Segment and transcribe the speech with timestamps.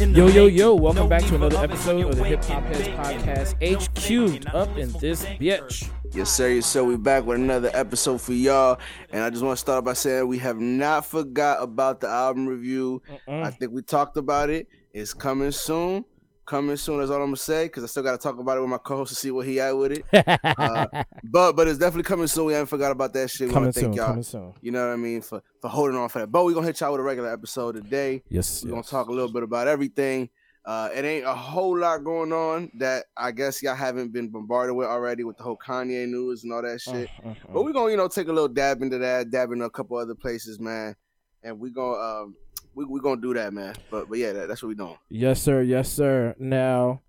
[0.00, 2.88] In the Yo, yo, yo, welcome back to another episode of the Hip Hop Heads
[2.88, 5.90] Podcast, baking, HQ'd up in this bitch.
[6.10, 6.48] Yes, sir.
[6.48, 6.82] Yes, sir.
[6.82, 8.78] We back with another episode for y'all,
[9.10, 12.46] and I just want to start by saying we have not forgot about the album
[12.46, 13.02] review.
[13.28, 14.68] I think we talked about it.
[14.94, 16.06] It's coming soon.
[16.50, 16.98] Coming soon.
[16.98, 18.78] That's all I'm gonna say because I still got to talk about it with my
[18.78, 20.04] co-host to see what he at with it.
[20.58, 20.86] Uh,
[21.22, 22.46] but but it's definitely coming soon.
[22.46, 23.46] We haven't forgot about that shit.
[23.48, 24.06] We Coming thank soon, y'all.
[24.08, 24.54] coming soon.
[24.60, 26.26] You know what I mean for for holding on for that.
[26.26, 28.24] But we gonna hit y'all with a regular episode today.
[28.28, 30.28] Yes, We're gonna talk a little bit about everything.
[30.64, 34.74] Uh, it ain't a whole lot going on that I guess y'all haven't been bombarded
[34.74, 37.08] with already with the whole Kanye news and all that shit.
[37.24, 39.70] Uh, But we're gonna, you know, take a little dab into that, dab into a
[39.70, 40.96] couple other places, man.
[41.44, 42.34] And we gonna um
[42.80, 43.74] we we gonna do that, man.
[43.90, 44.96] But but yeah, that, that's what we doing.
[45.08, 45.62] Yes, sir.
[45.62, 46.34] Yes, sir.
[46.38, 47.00] Now,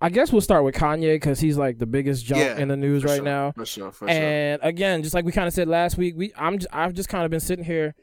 [0.00, 2.76] I guess we'll start with Kanye because he's like the biggest jump Yeah, in the
[2.76, 3.52] news right sure, now.
[3.52, 4.16] For sure, for sure.
[4.16, 7.08] And again, just like we kind of said last week, we I'm j- I've just
[7.08, 7.94] kind of been sitting here,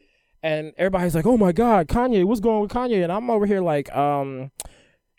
[0.42, 3.46] and everybody's like, "Oh my God, Kanye, what's going on with Kanye?" And I'm over
[3.46, 4.52] here like, um,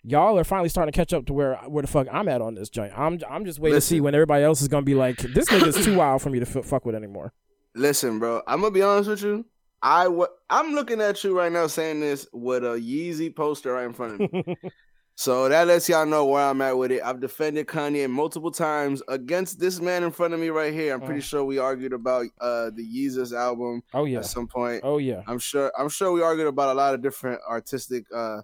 [0.02, 2.54] y'all are finally starting to catch up to where where the fuck I'm at on
[2.54, 2.92] this joint.
[2.98, 5.84] I'm I'm just waiting to see when everybody else is gonna be like, "This nigga's
[5.84, 7.32] too wild for me to f- fuck with anymore."
[7.74, 9.44] Listen, bro, I'm gonna be honest with you.
[9.82, 13.86] I wa- I'm looking at you right now saying this with a Yeezy poster right
[13.86, 14.56] in front of me.
[15.16, 17.02] So that lets y'all know where I'm at with it.
[17.04, 20.94] I've defended Kanye multiple times against this man in front of me right here.
[20.94, 21.24] I'm pretty Mm.
[21.24, 24.20] sure we argued about uh the Yeezus album Oh yeah.
[24.20, 24.80] at some point.
[24.82, 25.20] Oh yeah.
[25.26, 28.40] I'm sure I'm sure we argued about a lot of different artistic uh,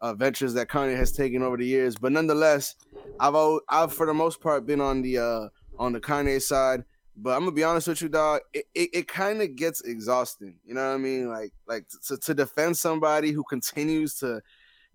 [0.00, 1.94] uh ventures that Kanye has taken over the years.
[1.94, 2.74] But nonetheless,
[3.20, 3.36] I've
[3.68, 6.82] I've for the most part been on the uh on the Kanye side.
[7.16, 8.40] But I'm gonna be honest with you, dog.
[8.52, 10.58] It it, it kind of gets exhausting.
[10.64, 11.28] You know what I mean?
[11.28, 14.42] Like like to, to defend somebody who continues to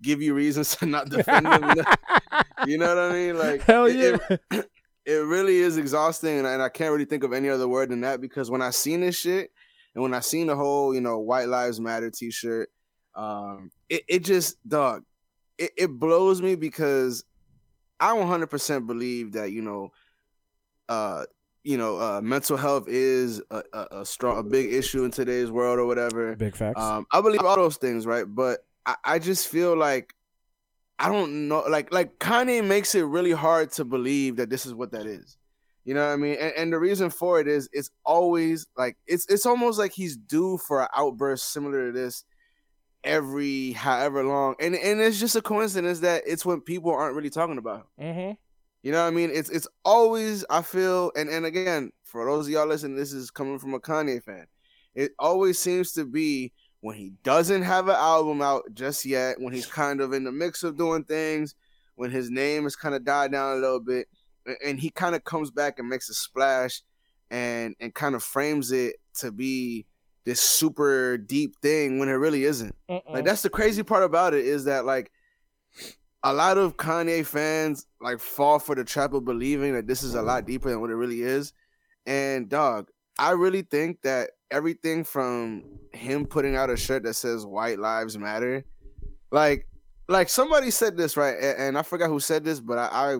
[0.01, 1.63] give you reasons to not defend them.
[2.67, 3.37] you know what I mean?
[3.37, 3.95] Like Hell it-
[4.29, 4.37] yeah.
[4.51, 4.69] it,
[5.05, 7.89] it really is exhausting and I, and I can't really think of any other word
[7.89, 9.51] than that because when I seen this shit
[9.95, 12.69] and when I seen the whole, you know, White Lives Matter t-shirt,
[13.15, 15.03] um, it, it just dog,
[15.57, 17.23] it, it blows me because
[17.99, 19.91] I 100% believe that, you know,
[20.87, 21.25] uh,
[21.63, 25.51] you know, uh, mental health is a, a, a strong, a big issue in today's
[25.51, 26.35] world or whatever.
[26.35, 26.81] Big facts.
[26.81, 28.25] Um, I believe all those things, right?
[28.27, 30.13] But I, I just feel like
[30.97, 34.73] I don't know, like like Kanye makes it really hard to believe that this is
[34.73, 35.37] what that is.
[35.83, 36.37] You know what I mean?
[36.39, 40.15] And, and the reason for it is it's always like it's it's almost like he's
[40.15, 42.23] due for an outburst similar to this
[43.03, 44.55] every however long.
[44.59, 48.05] And and it's just a coincidence that it's when people aren't really talking about him.
[48.05, 48.31] mm-hmm.
[48.83, 49.29] You know what I mean?
[49.31, 53.31] It's it's always I feel and and again for those of y'all listening, this is
[53.31, 54.45] coming from a Kanye fan.
[54.93, 59.53] It always seems to be when he doesn't have an album out just yet, when
[59.53, 61.55] he's kind of in the mix of doing things,
[61.95, 64.07] when his name has kind of died down a little bit,
[64.65, 66.81] and he kind of comes back and makes a splash
[67.29, 69.85] and and kind of frames it to be
[70.25, 72.75] this super deep thing when it really isn't.
[73.09, 75.11] Like that's the crazy part about it is that like
[76.23, 80.15] a lot of Kanye fans like fall for the trap of believing that this is
[80.15, 81.53] a lot deeper than what it really is.
[82.05, 87.45] And dog, I really think that everything from him putting out a shirt that says
[87.45, 88.63] white lives matter,
[89.31, 89.67] like
[90.07, 93.17] like somebody said this right, and, I forgot who said this, but I, I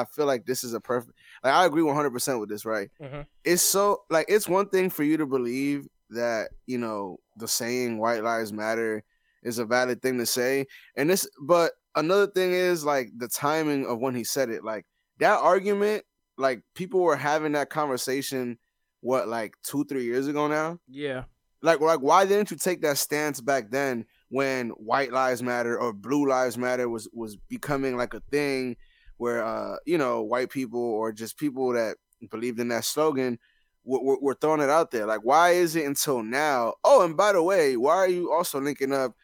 [0.00, 2.90] I feel like this is a perfect like I agree 100% with this, right?
[3.00, 3.26] Mhm.
[3.44, 7.98] It's so like it's one thing for you to believe that, you know, the saying
[7.98, 9.02] white lives matter
[9.42, 10.66] is a valid thing to say.
[10.96, 14.64] And this but another thing is like the timing of when he said it.
[14.64, 14.86] Like
[15.18, 16.04] that argument,
[16.36, 18.58] like people were having that conversation
[19.00, 20.78] what like 2 3 years ago now?
[20.88, 21.24] Yeah.
[21.62, 25.92] Like like why didn't you take that stance back then when white lives matter or
[25.92, 28.76] blue lives matter was was becoming like a thing
[29.16, 31.96] where uh you know white people or just people that
[32.30, 33.38] believed in that slogan
[33.84, 37.32] were, were throwing it out there like why is it until now oh and by
[37.32, 39.14] the way why are you also linking up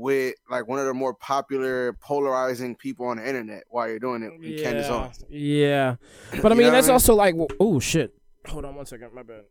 [0.00, 4.22] with like one of the more popular polarizing people on the internet while you're doing
[4.22, 4.94] it in Candace Yeah.
[4.94, 5.24] Owens?
[5.28, 5.96] Yeah.
[6.40, 6.94] But I mean, that's I mean?
[6.94, 8.14] also like, oh shit.
[8.46, 9.12] Hold on one second.
[9.12, 9.42] My bad.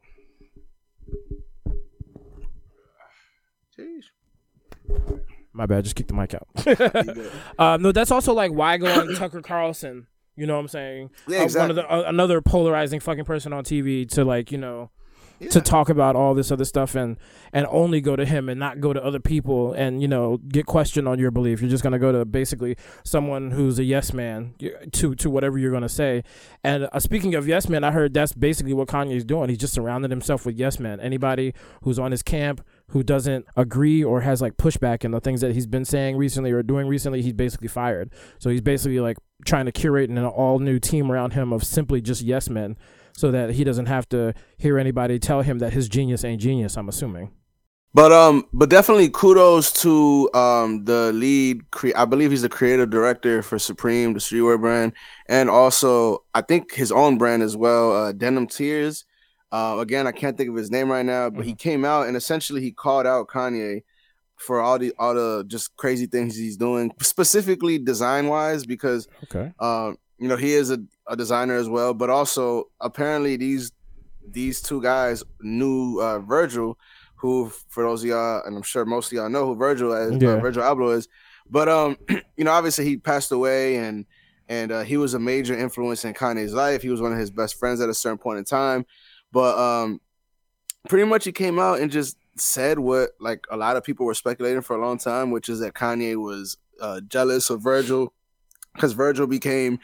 [3.77, 4.05] Jeez.
[5.53, 5.83] My bad.
[5.83, 6.47] Just kick the mic out.
[7.59, 10.07] Um, no, that's also like why go on Tucker Carlson.
[10.35, 11.09] You know what I'm saying?
[11.27, 11.61] Yeah, Uh, exactly.
[11.61, 14.91] One of the uh, another polarizing fucking person on TV to like you know
[15.39, 17.17] to talk about all this other stuff and
[17.53, 20.65] and only go to him and not go to other people and you know get
[20.65, 21.61] questioned on your belief.
[21.61, 24.55] You're just gonna go to basically someone who's a yes man
[24.91, 26.23] to to whatever you're gonna say.
[26.63, 29.49] And uh, speaking of yes man, I heard that's basically what Kanye's doing.
[29.49, 30.99] He's just surrounded himself with yes men.
[30.99, 31.53] Anybody
[31.83, 35.53] who's on his camp who doesn't agree or has like pushback in the things that
[35.53, 38.11] he's been saying recently or doing recently, he's basically fired.
[38.39, 42.01] So he's basically like trying to curate an all new team around him of simply
[42.01, 42.75] just yes men
[43.17, 46.77] so that he doesn't have to hear anybody tell him that his genius ain't genius.
[46.77, 47.31] I'm assuming.
[47.91, 51.69] But um, but definitely kudos to um the lead.
[51.71, 54.93] Cre- I believe he's the creative director for Supreme, the streetwear brand,
[55.27, 59.03] and also I think his own brand as well, uh, Denim Tears.
[59.51, 61.47] Uh, again, I can't think of his name right now, but mm-hmm.
[61.49, 63.81] he came out and essentially he called out Kanye
[64.35, 69.53] for all the all the just crazy things he's doing, specifically design wise, because okay,
[69.59, 73.71] um, you know he is a, a designer as well, but also apparently these
[74.29, 76.77] these two guys knew uh, Virgil,
[77.15, 80.11] who for those of y'all, and I'm sure most of y'all know who Virgil is,
[80.11, 80.33] uh, yeah.
[80.33, 81.07] uh, Virgil Abloh is,
[81.49, 81.97] but um,
[82.37, 84.05] you know obviously he passed away and
[84.49, 86.81] and uh, he was a major influence in Kanye's life.
[86.81, 88.85] He was one of his best friends at a certain point in time,
[89.31, 89.99] but um,
[90.87, 94.13] pretty much he came out and just said what like a lot of people were
[94.13, 98.13] speculating for a long time, which is that Kanye was uh, jealous of Virgil
[98.73, 99.79] because Virgil became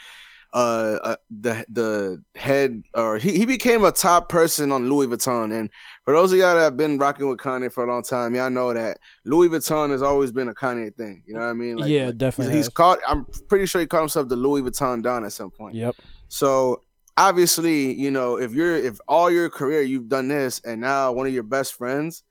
[0.53, 5.51] uh, uh, the the head or he, he became a top person on Louis Vuitton.
[5.51, 5.69] And
[6.05, 8.51] for those of y'all that have been rocking with Kanye for a long time, y'all
[8.51, 11.23] know that Louis Vuitton has always been a Kanye thing.
[11.25, 11.77] You know what I mean?
[11.77, 12.55] Like, yeah, definitely.
[12.55, 12.99] He's, he's called.
[13.07, 15.73] I'm pretty sure he called himself the Louis Vuitton Don at some point.
[15.73, 15.95] Yep.
[16.27, 16.83] So
[17.17, 21.25] obviously, you know, if you're if all your career you've done this, and now one
[21.25, 22.23] of your best friends,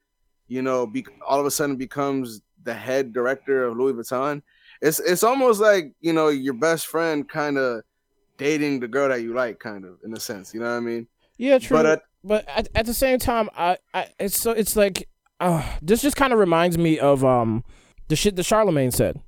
[0.47, 4.43] you know, be, all of a sudden becomes the head director of Louis Vuitton.
[4.81, 7.83] It's it's almost like you know your best friend kind of
[8.43, 10.53] dating the girl that you like, kind of in a sense.
[10.53, 11.07] You know what I mean?
[11.39, 11.77] Yeah, true.
[11.77, 15.09] But, uh, but at, at the same time, I, I it's so it's like
[15.41, 17.65] uh, this just kind of reminds me of um
[18.09, 19.21] the shit that Charlemagne said,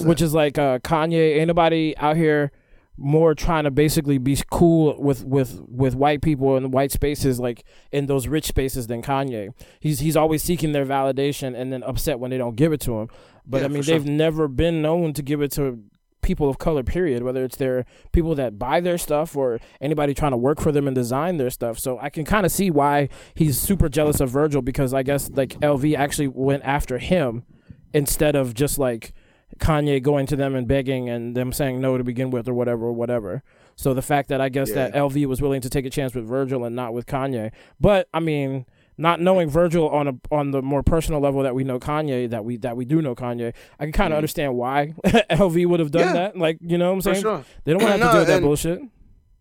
[0.00, 1.38] which is like uh, Kanye.
[1.38, 2.52] Ain't nobody out here
[2.98, 7.64] more trying to basically be cool with with with white people in white spaces like
[7.90, 9.48] in those rich spaces than Kanye.
[9.80, 13.00] He's he's always seeking their validation and then upset when they don't give it to
[13.00, 13.08] him.
[13.46, 15.82] But yeah, I mean, they've never been known to give it to
[16.22, 20.30] people of color period whether it's their people that buy their stuff or anybody trying
[20.30, 21.78] to work for them and design their stuff.
[21.78, 25.30] So i can kind of see why he's super jealous of virgil because i guess
[25.30, 27.44] like lv actually went after him
[27.92, 29.12] instead of just like
[29.58, 32.86] kanye going to them and begging and them saying no to begin with or whatever
[32.86, 33.42] or whatever.
[33.76, 34.88] So the fact that i guess yeah.
[34.88, 37.52] that lv was willing to take a chance with virgil and not with kanye.
[37.80, 38.66] But i mean
[39.02, 42.44] not knowing Virgil on a on the more personal level that we know Kanye, that
[42.44, 44.16] we that we do know Kanye, I can kind of mm-hmm.
[44.18, 46.12] understand why LV would have done yeah.
[46.12, 46.38] that.
[46.38, 47.22] Like, you know what I'm saying?
[47.22, 47.44] Sure.
[47.64, 48.80] They don't want to no, have to deal with that bullshit.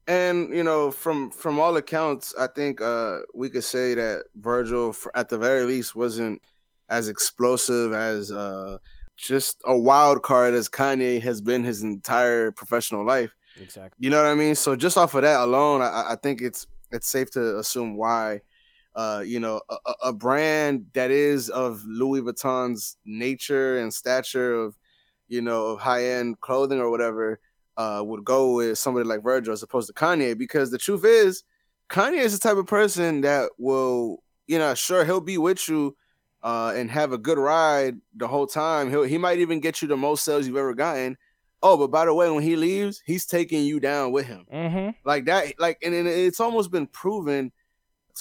[0.08, 4.96] And you know, from from all accounts, I think uh we could say that Virgil,
[5.14, 6.42] at the very least, wasn't
[6.90, 8.80] as explosive as uh
[9.16, 13.36] just a wild card as Kanye has been his entire professional life.
[13.62, 13.96] Exactly.
[14.00, 14.56] You know what I mean?
[14.56, 18.42] So just off of that alone, I, I think it's it's safe to assume why
[18.96, 24.78] uh, you know, a, a, brand that is of Louis Vuitton's nature and stature of,
[25.30, 27.40] you know, of high end clothing or whatever,
[27.78, 30.38] uh, would go with somebody like Virgil as opposed to Kanye.
[30.38, 31.44] Because the truth is,
[31.90, 35.96] Kanye is the type of person that will, you know, sure he'll be with you,
[36.44, 38.90] uh, and have a good ride the whole time.
[38.90, 41.18] He'll he might even get you the most sales you've ever gotten.
[41.64, 44.46] Oh, but by the way, when he leaves, he's taking you down with him.
[44.52, 44.90] Mm-hmm.
[45.06, 47.52] Like that, like, and, and it's almost been proven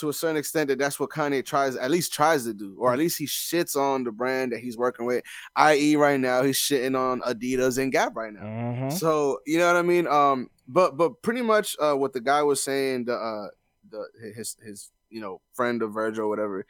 [0.00, 2.92] to a certain extent that that's what Kanye tries, at least tries to do, or
[2.92, 5.22] at least he shits on the brand that he's working with.
[5.56, 8.42] I.e., right now he's shitting on Adidas and Gap right now.
[8.42, 8.90] Mm-hmm.
[8.90, 10.06] So you know what I mean.
[10.06, 13.48] Um, but but pretty much uh, what the guy was saying, the uh,
[13.90, 16.66] the his his you know friend of Virgil, whatever.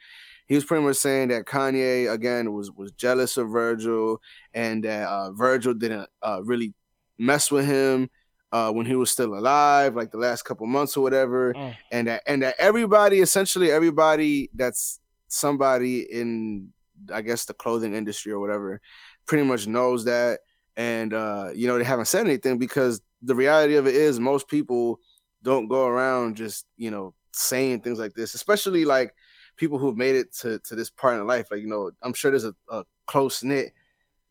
[0.47, 4.21] He was pretty much saying that Kanye again was was jealous of Virgil,
[4.53, 6.73] and that uh, Virgil didn't uh, really
[7.17, 8.09] mess with him
[8.51, 11.75] uh, when he was still alive, like the last couple months or whatever, mm.
[11.91, 16.69] and that and that everybody, essentially everybody that's somebody in,
[17.13, 18.81] I guess the clothing industry or whatever,
[19.25, 20.41] pretty much knows that,
[20.75, 24.47] and uh, you know they haven't said anything because the reality of it is most
[24.47, 24.99] people
[25.43, 29.13] don't go around just you know saying things like this, especially like
[29.55, 31.47] people who've made it to to this part in life.
[31.51, 33.73] Like you know, I'm sure there's a, a close knit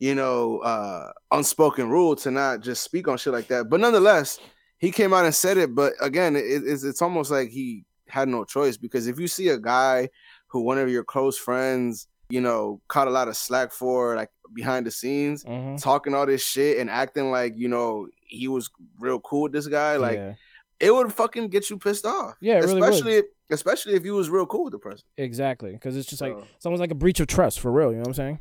[0.00, 3.69] you know, uh, unspoken rule to not just speak on shit like that.
[3.69, 4.40] But nonetheless,
[4.78, 5.75] he came out and said it.
[5.75, 9.49] But again, it, it's it's almost like he had no choice because if you see
[9.49, 10.09] a guy
[10.49, 14.30] who one of your close friends, you know, caught a lot of slack for like
[14.54, 15.76] behind the scenes, mm-hmm.
[15.76, 19.69] talking all this shit and acting like you know he was real cool with this
[19.69, 20.16] guy, like.
[20.16, 20.35] Yeah.
[20.83, 22.37] It would fucking get you pissed off.
[22.40, 25.04] Yeah, especially really especially if you was real cool with the person.
[25.19, 27.90] Exactly, because it's just like So- it's almost like a breach of trust for real.
[27.90, 28.38] You know what I'm saying?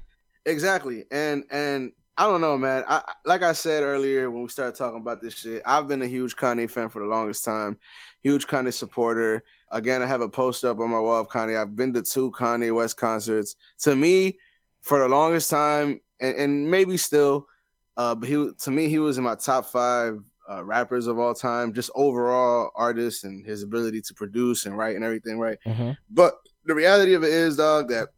[0.50, 2.84] Exactly, and and I don't know, man.
[2.88, 5.62] I like I said earlier when we started talking about this shit.
[5.66, 7.78] I've been a huge Kanye fan for the longest time,
[8.22, 9.44] huge Kanye supporter.
[9.72, 11.60] Again, I have a post up on my wall of Kanye.
[11.60, 13.56] I've been to two Kanye West concerts.
[13.84, 14.40] To me,
[14.82, 17.48] for the longest time, and, and maybe still,
[17.96, 21.36] uh, but he to me he was in my top five uh, rappers of all
[21.36, 25.38] time, just overall artist and his ability to produce and write and everything.
[25.38, 25.60] Right.
[25.66, 25.92] Mm-hmm.
[26.10, 26.34] But
[26.66, 28.10] the reality of it is, dog, that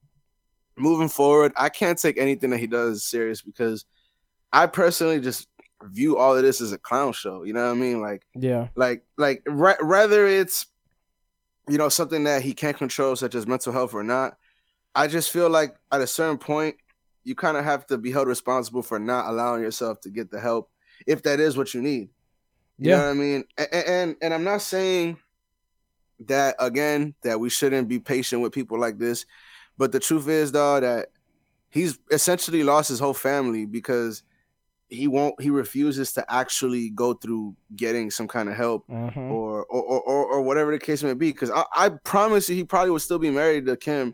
[0.78, 3.86] moving forward, I can't take anything that he does serious because
[4.54, 5.48] I personally just
[5.84, 7.44] view all of this as a clown show.
[7.44, 8.02] You know what I mean?
[8.02, 8.68] Like, Yeah.
[8.76, 10.68] like, like, ra- rather it's
[11.70, 14.38] you know something that he can't control, such as mental health or not.
[14.96, 16.76] I just feel like at a certain point,
[17.24, 20.40] you kind of have to be held responsible for not allowing yourself to get the
[20.40, 20.70] help
[21.08, 22.10] if that is what you need.
[22.78, 23.04] You know Yeah.
[23.04, 23.44] what I mean?
[23.58, 25.18] And, and and I'm not saying
[26.28, 29.26] that again that we shouldn't be patient with people like this,
[29.82, 31.08] but the truth is though that
[31.70, 34.22] he's essentially lost his whole family because
[34.90, 39.32] he won't he refuses to actually go through getting some kind of help Mm-hmm.
[39.32, 41.32] or or, or or whatever the case may be.
[41.32, 44.14] Because I, I promise you, he probably would still be married to Kim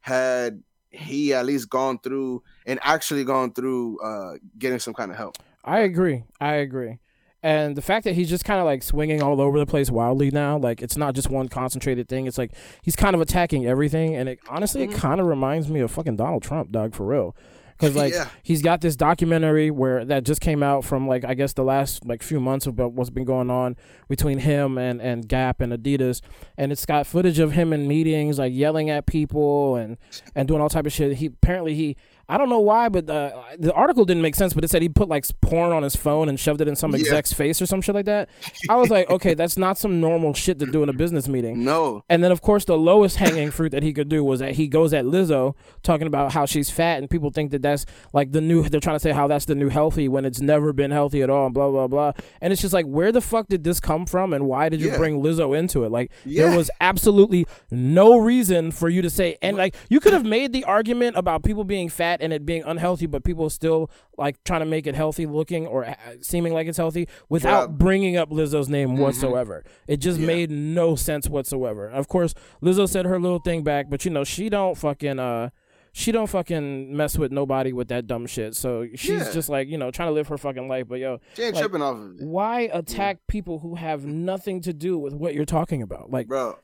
[0.00, 5.16] had he at least gone through and actually gone through uh getting some kind of
[5.16, 5.38] help.
[5.64, 6.24] I agree.
[6.40, 6.98] I agree.
[7.46, 10.32] And the fact that he's just kind of like swinging all over the place wildly
[10.32, 12.26] now, like it's not just one concentrated thing.
[12.26, 12.50] It's like
[12.82, 14.94] he's kind of attacking everything, and it honestly, it Mhm.
[14.94, 17.36] kind of reminds me of fucking Donald Trump, dog, for real.
[17.78, 18.26] Because like Yeah.
[18.42, 22.04] he's got this documentary where that just came out from like I guess the last
[22.04, 23.76] like few months about what's been going on
[24.08, 26.22] between him and and Gap and Adidas,
[26.58, 29.98] and it's got footage of him in meetings like yelling at people and
[30.34, 31.18] and doing all type of shit.
[31.18, 31.96] He apparently he
[32.28, 34.52] I don't know why, but uh, the article didn't make sense.
[34.52, 36.92] But it said he put like porn on his phone and shoved it in some
[36.92, 36.98] Yeah.
[37.00, 38.28] exec's face or some shit like that.
[38.68, 41.64] I was like, okay, that's not some normal shit to do in a business meeting.
[41.64, 42.02] No.
[42.08, 44.66] And then, of course, the lowest hanging fruit that he could do was that he
[44.68, 48.40] goes at Lizzo talking about how she's fat, and people think that that's like the
[48.40, 48.62] new.
[48.68, 51.30] They're trying to say how that's the new healthy when it's never been healthy at
[51.30, 52.12] all, and blah blah blah.
[52.40, 54.88] And it's just like, where the fuck did this come from, and why did you
[54.90, 54.96] Yeah.
[54.98, 55.90] bring Lizzo into it?
[55.92, 56.48] Like, Yeah.
[56.48, 60.52] there was absolutely no reason for you to say, and like, you could have made
[60.52, 64.60] the argument about people being fat and it being unhealthy, but people still like trying
[64.60, 68.68] to make it healthy looking or uh, seeming like it's healthy without bringing up Lizzo's
[68.68, 68.98] name Mhm.
[68.98, 69.64] whatsoever.
[69.86, 70.26] It just Yeah.
[70.26, 71.88] made no sense whatsoever.
[71.88, 75.50] Of course, Lizzo said her little thing back, but you know she don't fucking uh
[75.92, 78.54] she don't fucking mess with nobody with that dumb shit.
[78.54, 79.32] So she's Yeah.
[79.32, 80.86] just like you know trying to live her fucking life.
[80.88, 82.26] But yo, She ain't Like, tripping off of it.
[82.26, 86.10] why attack people who have nothing to do with what you're talking about?
[86.10, 86.56] Like, bro.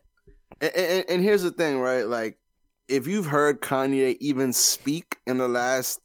[0.61, 2.03] And, and, and here's the thing, right?
[2.07, 2.37] Like,
[2.89, 6.01] if you've heard Kanye even speak in the last,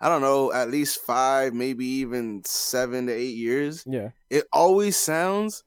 [0.00, 4.96] I don't know, at least five, maybe even seven to eight years, yeah, it always
[4.96, 5.64] sounds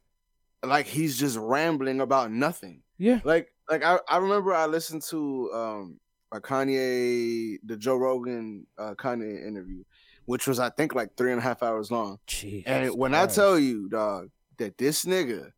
[0.64, 2.84] like he's just rambling about nothing.
[2.98, 6.00] yeah, Like, like I, I remember I listened to um
[6.32, 9.84] a Kanye, the Joe Rogan uh, Kanye interview,
[10.26, 12.20] which was I think like three and a half hours long.
[12.28, 13.38] Jeez And when Christ.
[13.38, 15.52] I tell you, dog, that this nigga,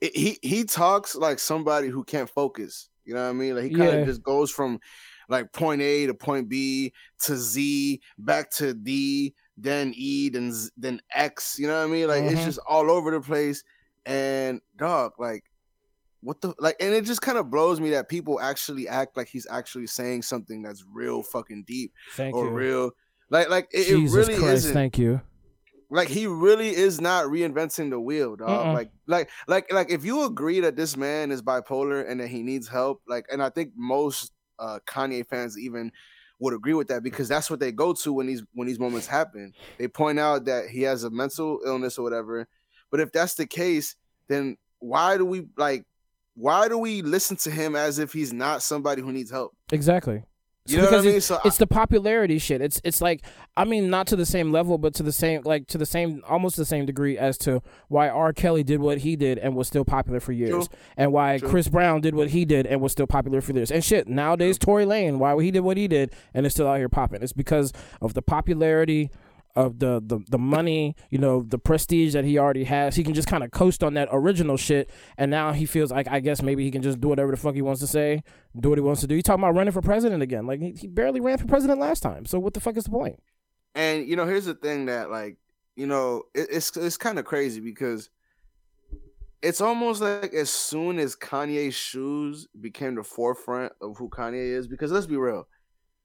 [0.00, 2.88] it, he he talks like somebody who can't focus.
[3.06, 3.54] You know what I mean?
[3.54, 4.04] Like he kind of Yeah.
[4.06, 4.78] just goes from
[5.28, 10.70] like point A to point B to Z, back to D, then E, then Z,
[10.76, 11.58] then X.
[11.58, 12.08] You know what I mean?
[12.08, 12.44] Like it's Mhm.
[12.44, 13.62] just all over the place.
[14.04, 15.44] And dog, like
[16.20, 19.28] what the like, and it just kind of blows me that people actually act like
[19.28, 22.90] he's actually saying something that's real fucking deep thank or you, real.
[23.30, 25.20] Like, like it, it really isn't thank you.
[25.90, 28.48] Like he really is not reinventing the wheel, dog.
[28.48, 28.74] Mm-mm.
[28.74, 32.42] Like, like, like, like, if you agree that this man is bipolar and that he
[32.42, 35.92] needs help, like, and I think most uh Kanye fans even
[36.38, 39.06] would agree with that because that's what they go to when these when these moments
[39.06, 39.52] happen.
[39.78, 42.46] They point out that he has a mental illness or whatever.
[42.90, 43.96] But if that's the case,
[44.28, 45.84] then why do we like?
[46.34, 49.56] Why do we listen to him as if he's not somebody who needs help?
[49.72, 50.22] Exactly.
[50.68, 51.20] You know what I because mean?
[51.20, 52.60] So it's the popularity shit.
[52.60, 53.22] It's it's like
[53.56, 56.22] I mean not to the same level, but to the same like to the same
[56.28, 58.32] almost the same degree as to why R.
[58.32, 60.78] Kelly did what he did and was still popular for years, True.
[60.96, 61.48] and why True.
[61.48, 63.70] Chris Brown did what he did and was still popular for years.
[63.70, 66.78] And shit, nowadays Tory Lane, why he did what he did and is still out
[66.78, 67.22] here popping.
[67.22, 69.10] It's because of the popularity.
[69.56, 73.14] Of the, the the money, you know, the prestige that he already has, he can
[73.14, 76.42] just kind of coast on that original shit, and now he feels like I guess
[76.42, 78.22] maybe he can just do whatever the fuck he wants to say,
[78.60, 79.14] do what he wants to do.
[79.14, 80.46] He's talking about running for president again.
[80.46, 82.26] Like he, he barely ran for president last time.
[82.26, 83.18] So what the fuck is the point?
[83.74, 85.38] And you know, here's the thing that like,
[85.74, 88.10] you know, it, it's it's kind of crazy because
[89.42, 94.66] it's almost like as soon as Kanye's shoes became the forefront of who Kanye is,
[94.66, 95.46] because let's be real,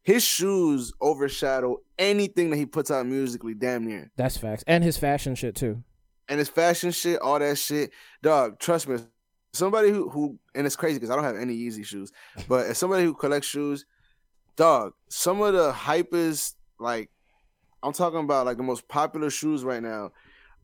[0.03, 4.11] his shoes overshadow anything that he puts out musically, damn near.
[4.17, 4.63] That's facts.
[4.67, 5.83] And his fashion shit too.
[6.27, 7.91] And his fashion shit, all that shit,
[8.21, 8.59] dog.
[8.59, 8.97] Trust me,
[9.53, 12.11] somebody who who and it's crazy because I don't have any Yeezy shoes,
[12.47, 13.85] but as somebody who collects shoes,
[14.55, 17.09] dog, some of the hypest like
[17.83, 20.11] I'm talking about like the most popular shoes right now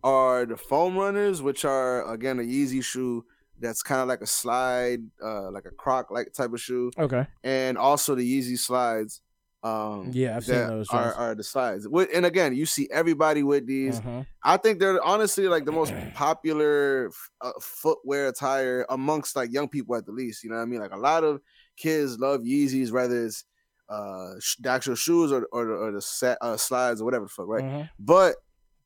[0.04, 3.26] are the foam runners, which are again a Yeezy shoe
[3.60, 7.26] that's kind of like a slide, uh, like a croc like type of shoe, Okay.
[7.44, 9.22] and also the Yeezy slides.
[9.68, 13.66] Um, Yeah, I've seen those Are, are the slides, and again, you see everybody with
[13.68, 14.00] these.
[14.02, 14.26] Mhm.
[14.44, 19.96] I think they're honestly like the most popular uh, footwear attire amongst like young people
[19.96, 20.44] at the least.
[20.44, 20.80] You know what I mean?
[20.80, 21.42] Like a lot of
[21.76, 23.46] kids love Yeezys, whether it's
[23.90, 27.30] uh the actual shoes or or, the- or the set, uh, slides or whatever the
[27.30, 27.64] fuck, right?
[27.64, 27.90] Mhm.
[28.00, 28.36] But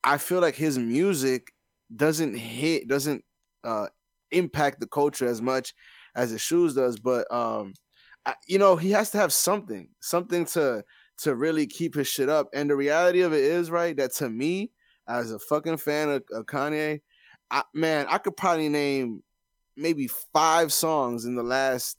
[0.03, 1.53] I feel like his music
[1.95, 3.23] doesn't hit, doesn't
[3.63, 3.87] uh
[4.31, 5.73] impact the culture as much
[6.15, 6.99] as his shoes does.
[6.99, 7.73] But um,
[8.47, 10.83] you know, he has to have something, something to
[11.19, 12.47] to really keep his shit up.
[12.53, 14.71] And the reality of it is, right, that to me,
[15.07, 17.01] as a fucking fan of, of Kanye,
[17.51, 19.21] I, man, I could probably name
[19.77, 21.97] maybe five songs in the last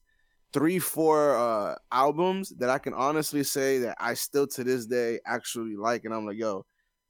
[0.52, 5.20] three, four uh albums that I can honestly say that I still to this day
[5.26, 6.66] actually like, and I'm like, yo,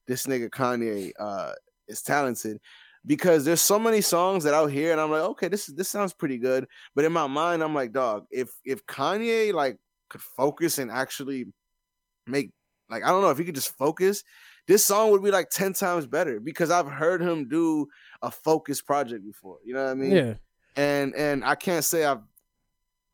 [0.07, 1.53] this nigga Kanye uh
[1.89, 2.61] is talented.
[3.05, 6.13] Because there's so many songs that out here, and I'm like, okay, this this sounds
[6.13, 6.67] pretty good.
[6.95, 9.79] But in my mind, I'm like, dog, if if Kanye like
[10.09, 11.47] could focus and actually
[12.27, 12.51] make
[12.89, 14.23] like I don't know if he could just focus,
[14.67, 17.89] this song would be like 10 times better because I've heard him do
[18.21, 19.59] a focused project before.
[19.65, 20.13] You know what I mean?
[20.13, 20.35] Yeah.
[20.77, 22.21] And and I can't say I've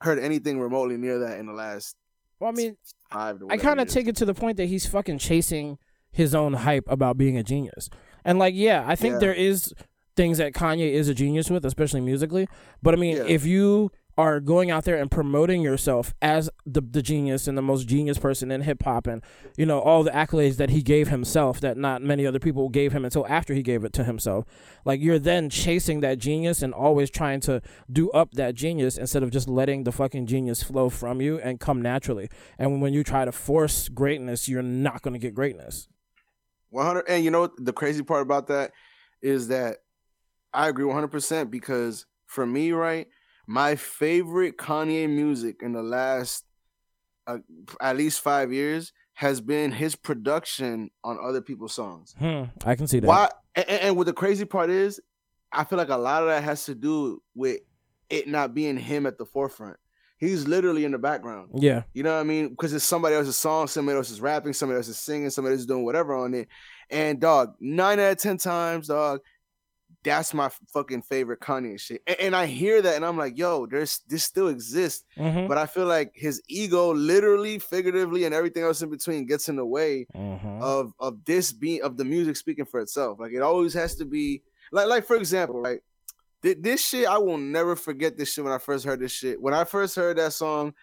[0.01, 1.97] heard anything remotely near that in the last
[2.39, 2.77] Well, I mean,
[3.11, 5.79] five to I kind of take it to the point that he's fucking chasing
[6.11, 7.89] his own hype about being a genius.
[8.29, 9.19] And like, yeah, I think Yeah.
[9.21, 9.73] there is
[10.17, 12.47] things that Kanye is a genius with, especially musically.
[12.83, 13.25] But I mean, Yeah.
[13.27, 17.63] if you are going out there and promoting yourself as the the genius and the
[17.63, 19.23] most genius person in hip hop and
[19.57, 22.91] you know all the accolades that he gave himself that not many other people gave
[22.93, 24.45] him until after he gave it to himself
[24.85, 29.23] like you're then chasing that genius and always trying to do up that genius instead
[29.23, 33.05] of just letting the fucking genius flow from you and come naturally and when you
[33.05, 35.87] try to force greatness you're not going to get greatness
[36.71, 38.73] 100 and you know the crazy part about that
[39.23, 39.79] is that
[40.53, 43.07] I agree 100% because for me right
[43.47, 46.45] my favorite Kanye music in the last
[47.27, 47.39] uh,
[47.81, 52.15] at least 5 years has been his production on other people's songs.
[52.19, 55.01] hmm, i can see that Why and, and and what the crazy part is
[55.53, 57.61] I feel like a lot of that has to do with
[58.11, 59.77] it not being him at the forefront.
[60.19, 61.51] He's literally in the background.
[61.55, 62.49] yeah You know what I mean?
[62.51, 65.61] Because it's somebody else's song, somebody else is rapping, somebody else is singing, somebody else
[65.61, 66.49] is doing whatever on it.
[66.91, 69.21] And dog, nine out of ten times, dog,
[70.05, 72.03] that's my fucking favorite Kanye shit.
[72.07, 75.05] And, and I hear that, and I'm like, yo, there's this still exists.
[75.17, 79.49] hmm But I feel like his ego, literally, figuratively, and everything else in between, gets
[79.49, 83.21] in the way hmm of of this being of the music speaking for itself.
[83.21, 85.81] Like it always has to be like like for example, right?
[86.43, 89.41] Th- This shit I will never forget this shit when I first heard this shit.
[89.41, 90.75] When I first heard that song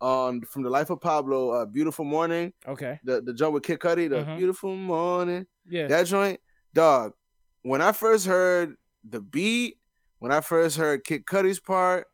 [0.00, 3.80] on from the Life of Pablo, uh, "Beautiful Morning," okay the the jump with Kid
[3.80, 4.36] Cudi, the Mhm.
[4.36, 6.40] "Beautiful Morning," yeah that joint,
[6.72, 7.14] dog.
[7.62, 9.78] When I first heard the beat,
[10.18, 12.06] when I first heard Kid Cudi's part,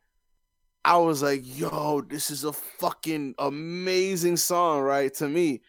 [0.84, 5.60] I was like, "Yo, this is a fucking amazing song, right?" To me,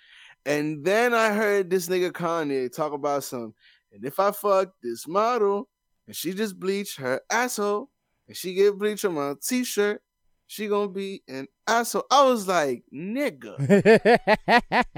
[0.45, 3.53] and then I heard this nigga Kanye talk about some,
[3.91, 5.67] and if I fuck this model
[6.07, 7.89] and she just bleached her asshole
[8.27, 10.01] and she get bleach on my t-shirt,
[10.47, 12.05] she gonna be an asshole.
[12.11, 13.57] I was like, nigga.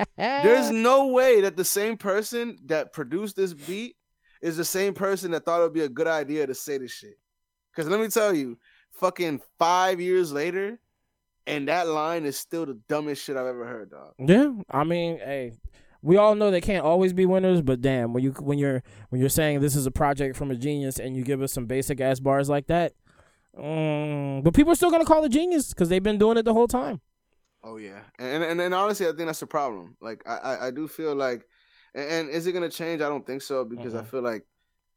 [0.18, 3.96] There's no way that the same person that produced this beat
[4.42, 6.92] is the same person that thought it would be a good idea to say this
[6.92, 7.18] shit.
[7.72, 8.58] Because let me tell you,
[8.92, 10.80] fucking five years later,
[11.46, 14.14] and that line is still the dumbest shit I've ever heard, dog.
[14.20, 15.54] Yeah, I mean, hey,
[16.02, 19.20] we all know they can't always be winners, but damn, when you when you're when
[19.20, 22.00] you're saying this is a project from a genius and you give us some basic
[22.02, 22.94] ass bars like that,
[23.58, 26.54] mm, but people are still gonna call it genius because they've been doing it the
[26.54, 27.02] whole time.
[27.64, 29.98] Oh yeah, and and and honestly, I think that's the problem.
[30.02, 31.46] Like I I, I do feel like,
[31.94, 33.02] and, and is it gonna change?
[33.02, 34.08] I don't think so because I Mhm.
[34.08, 34.46] feel like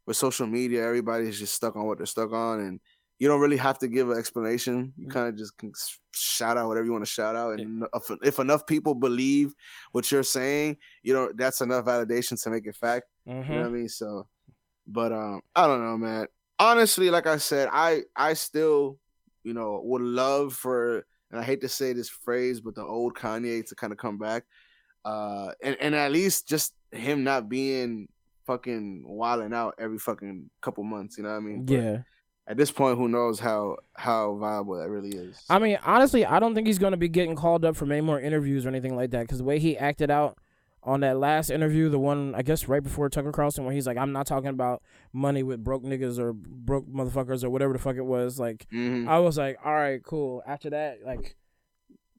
[0.07, 2.81] with social media, everybody's just stuck on what they're stuck on, and
[3.21, 4.93] you don't really have to give an explanation.
[4.97, 5.11] You Mm.
[5.13, 5.73] kind of just can
[6.13, 9.55] shout out whatever you want to shout out, and if, if enough people believe
[9.93, 13.07] what you're saying, you know that's enough validation to make it fact.
[13.29, 13.53] Mm-hmm.
[13.53, 13.89] You know what I mean?
[13.89, 14.27] So,
[14.87, 16.27] but um, I don't know, man.
[16.59, 18.99] Honestly, like I said, I I still,
[19.45, 23.15] you know, would love for, and I hate to say this phrase, but the old
[23.15, 24.45] Kanye to kind of come back,
[25.05, 28.09] uh, and and at least just him not being
[28.47, 31.17] fucking wilding out every fucking couple months.
[31.19, 31.65] You know what I mean?
[31.67, 31.99] But Yeah,
[32.51, 35.41] At this point, who knows how how viable that really is?
[35.49, 38.21] I mean, honestly, I don't think he's gonna be getting called up for many more
[38.21, 40.37] interviews or anything like that because the way he acted out
[40.83, 43.97] on that last interview, the one I guess right before Tucker Carlson, where he's like,
[43.97, 44.83] "I'm not talking about
[45.13, 49.07] money with broke niggas or broke motherfuckers or whatever the fuck it was." Like, Mhm.
[49.07, 51.37] I was like, "All right, cool." After that, like,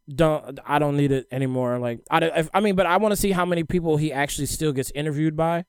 [0.08, 1.78] don't I don't need it anymore.
[1.78, 4.46] Like, I if, I mean, but I want to see how many people he actually
[4.48, 5.66] still gets interviewed by.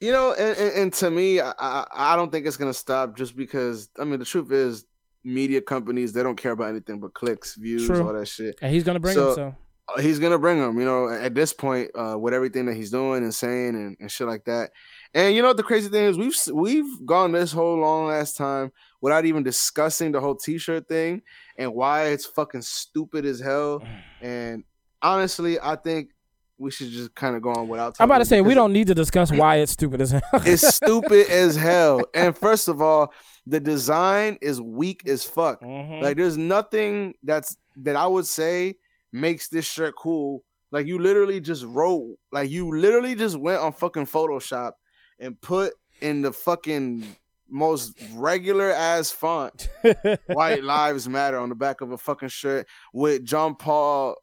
[0.00, 3.36] You know, and, and, and to me, I, I don't think it's gonna stop just
[3.36, 3.88] because.
[3.98, 4.84] I mean, the truth is,
[5.24, 8.06] media companies they don't care about anything but clicks, views, True.
[8.06, 8.58] all that shit.
[8.62, 9.34] And he's gonna bring So- him.
[9.34, 9.54] So
[9.96, 10.78] Uh, He's gonna bring them.
[10.80, 14.10] You know, at this point, uh, with everything that he's doing and saying and, and
[14.10, 14.72] shit like that.
[15.14, 18.36] And you know what the crazy thing is, we've we've gone this whole long last
[18.36, 21.22] time without even discussing the whole T-shirt thing
[21.56, 23.80] and why it's fucking stupid as hell.
[24.20, 24.64] And
[25.02, 26.10] honestly, I think
[26.58, 27.96] we should just kind of go on without.
[28.00, 30.22] I'm about to say we don't need to discuss why it's stupid as hell.
[30.34, 32.04] It's stupid as hell.
[32.14, 33.12] And first of all,
[33.46, 35.60] the design is weak as fuck.
[35.62, 36.02] Mhm.
[36.02, 38.76] Like there's nothing that's that I would say
[39.12, 40.42] makes this shirt cool.
[40.72, 44.72] Like you literally just wrote, like you literally just went on fucking Photoshop
[45.18, 47.04] and put in the fucking
[47.48, 49.68] most regular ass font
[50.26, 54.16] White Lives Matter on the back of a fucking shirt with John Paul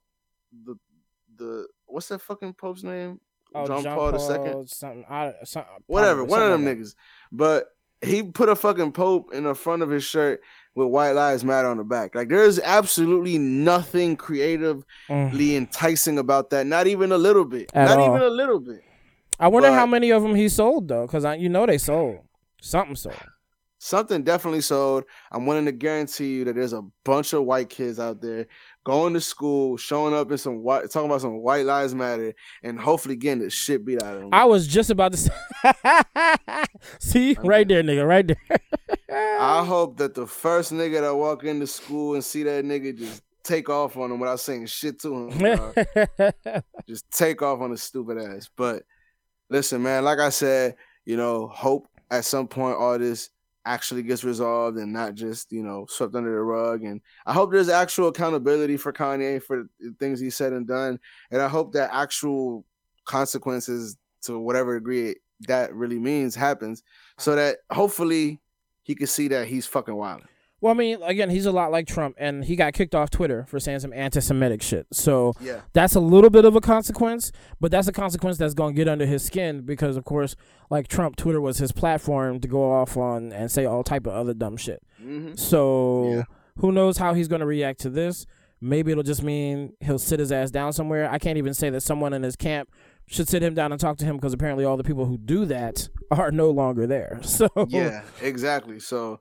[0.66, 0.76] the
[1.38, 3.20] the what's that fucking Pope's name?
[3.56, 6.96] Oh, John, Paul Paul Something, I, some, whatever, one of them like niggas.
[7.32, 7.68] But
[8.02, 10.42] he put a fucking pope in the front of his shirt
[10.74, 12.16] with White Lives Matter on the back.
[12.16, 14.84] Like there's absolutely nothing creatively.
[15.08, 15.56] Mm.
[15.56, 16.66] enticing about that.
[16.66, 17.70] Not even a little bit.
[17.76, 18.16] At Not all.
[18.16, 18.82] even a little bit.
[19.40, 22.20] I wonder but- how many of them he sold though, because you know they sold
[22.60, 23.16] something sold.
[23.78, 25.04] Something definitely sold.
[25.30, 28.48] I'm willing to guarantee you that there's a bunch of white kids out there
[28.84, 32.80] going to school, showing up in some white, talking about some White Lives Matter, and
[32.80, 34.30] hopefully getting the shit beat out of them.
[34.34, 35.32] I was just about to say.
[37.00, 38.60] See, right there, nigga, right there.
[39.40, 43.22] I hope that the first nigga that walk into school and see that nigga just
[43.44, 45.74] take off on him without saying shit to him.
[46.88, 48.50] just take off on his stupid ass.
[48.56, 48.84] But
[49.50, 53.30] listen, man, like I said, you know, hope at some point all this
[53.66, 56.84] actually gets resolved and not just, you know, swept under the rug.
[56.84, 61.00] And I hope there's actual accountability for Kanye for the things he said and done.
[61.32, 62.66] And I hope that actual
[63.06, 65.16] consequences to whatever degree
[65.48, 66.84] that really means happens
[67.18, 67.42] so uh-huh.
[67.42, 68.40] that hopefully
[68.84, 70.22] he can see that he's fucking wild.
[70.64, 73.46] Well, I mean, again, he's a lot like Trump, and he got kicked off Twitter
[73.50, 74.88] for saying some anti-Semitic shit.
[74.94, 75.60] So Yeah.
[75.74, 79.06] that's a little bit of a consequence, but that's a consequence that's gonna get under
[79.06, 80.36] his skin because, of course,
[80.70, 84.14] like Trump, Twitter was his platform to go off on and say all type of
[84.14, 84.82] other dumb shit.
[85.00, 86.24] hmm So Yeah.
[86.60, 88.26] who knows how he's going to react to this?
[88.62, 91.10] Maybe it'll just mean he'll sit his ass down somewhere.
[91.12, 92.70] I can't even say that someone in his camp
[93.08, 95.44] should sit him down and talk to him because apparently all the people who do
[95.46, 97.20] that are no longer there.
[97.24, 98.80] So Yeah, exactly.
[98.80, 99.20] So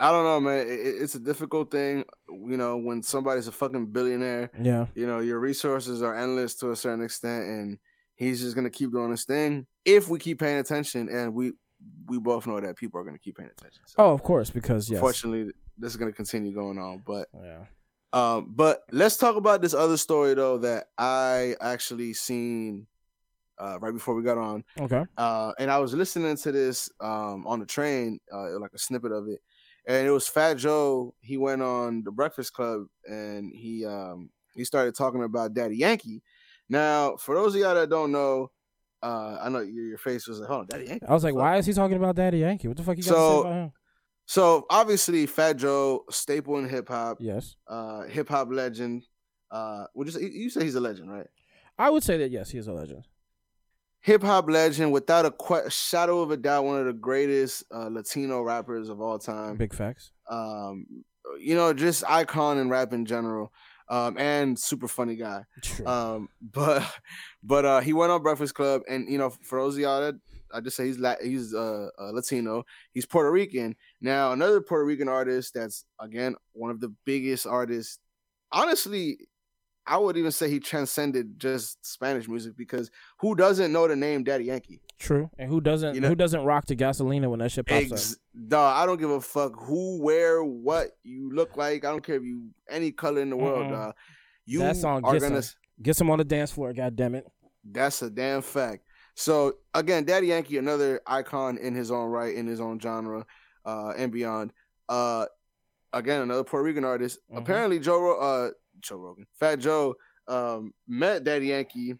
[0.00, 0.66] I don't know, man.
[0.66, 4.50] It, it- it's a difficult thing, you know, when somebody's a fucking billionaire.
[4.60, 7.78] yeah, You know, your resources are endless to a certain extent, and
[8.16, 11.08] he's just gonna keep doing his thing if we keep paying attention.
[11.08, 11.52] And we
[12.06, 13.82] we both know that people are gonna keep paying attention.
[13.86, 14.96] So Oh, of course, because yes.
[14.98, 17.02] unfortunately, this is gonna continue going on.
[17.06, 17.64] But Yeah.
[18.12, 22.86] um, but let's talk about this other story though that I actually seen
[23.58, 24.64] uh, right before we got on.
[24.80, 25.04] Okay.
[25.18, 29.12] uh, and I was listening to this um, on the train, uh, like a snippet
[29.12, 29.40] of it,
[29.86, 31.14] and it was Fat Joe.
[31.20, 36.22] He went on the Breakfast Club and he um, he started talking about Daddy Yankee.
[36.68, 38.50] Now, for those of y'all that don't know,
[39.02, 41.34] uh, I know your, your face was like, "Hold on, Daddy Yankee." I was like,
[41.34, 42.68] why is he talking about Daddy Yankee?
[42.68, 43.72] What the fuck you got to say So- about him?
[44.26, 49.02] So obviously, Fat Joe, staple in hip hop, Yes, uh, hip hop legend.
[49.50, 51.26] Uh, would you say you say he's a legend, right?
[51.76, 53.04] I would say that yes, he is a legend.
[54.04, 57.88] Hip hop legend, without a que- shadow of a doubt, one of the greatest uh,
[57.88, 59.56] Latino rappers of all time.
[59.56, 60.12] Big facts.
[60.30, 60.86] Um,
[61.40, 63.50] you know, just icon in rap in general,
[63.88, 65.44] um, and super funny guy.
[65.62, 65.86] True.
[65.86, 66.84] Um, but
[67.42, 70.14] but uh, he went on Breakfast Club, and you know, for those of y'all that
[70.52, 73.74] I just say he's La- he's uh, uh, Latino, he's Puerto Rican.
[74.02, 77.98] Now another Puerto Rican artist that's again one of the biggest artists.
[78.52, 79.18] Honestly,
[79.86, 84.24] I would even say he transcended just Spanish music because who doesn't know the name
[84.24, 84.80] Daddy Yankee?
[84.98, 85.28] True.
[85.38, 87.92] And who doesn't you know- who doesn't rock to Gasolina when that shit pops up?
[87.92, 88.16] Ex-
[88.48, 91.84] dog, I don't give a fuck who, where, what you look like.
[91.84, 93.94] I don't care if you any color in the world, dog.
[94.46, 95.36] You That song are gets gonna.
[95.38, 95.44] him.
[95.82, 97.26] Get some on the dance floor, god damn it.
[97.64, 98.84] That's a damn fact.
[99.16, 103.26] So again, Daddy Yankee, another icon in his own right, in his own genre,
[103.64, 104.52] uh, and beyond.
[104.88, 105.26] Uh,
[105.92, 107.18] again, another Puerto Rican artist.
[107.32, 107.38] Mhm.
[107.38, 109.94] Apparently, Joe, Ro- uh, Joe Rogan, Fat Joe,
[110.28, 111.94] um, met Daddy Yankee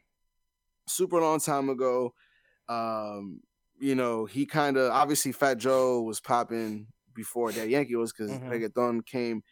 [0.87, 2.15] super long time ago.
[2.69, 3.41] Um,
[3.79, 8.31] you know, he kind of obviously Fat Joe was popping before Daddy Yankee was because
[8.31, 8.49] Mhm.
[8.49, 9.43] Reggaeton came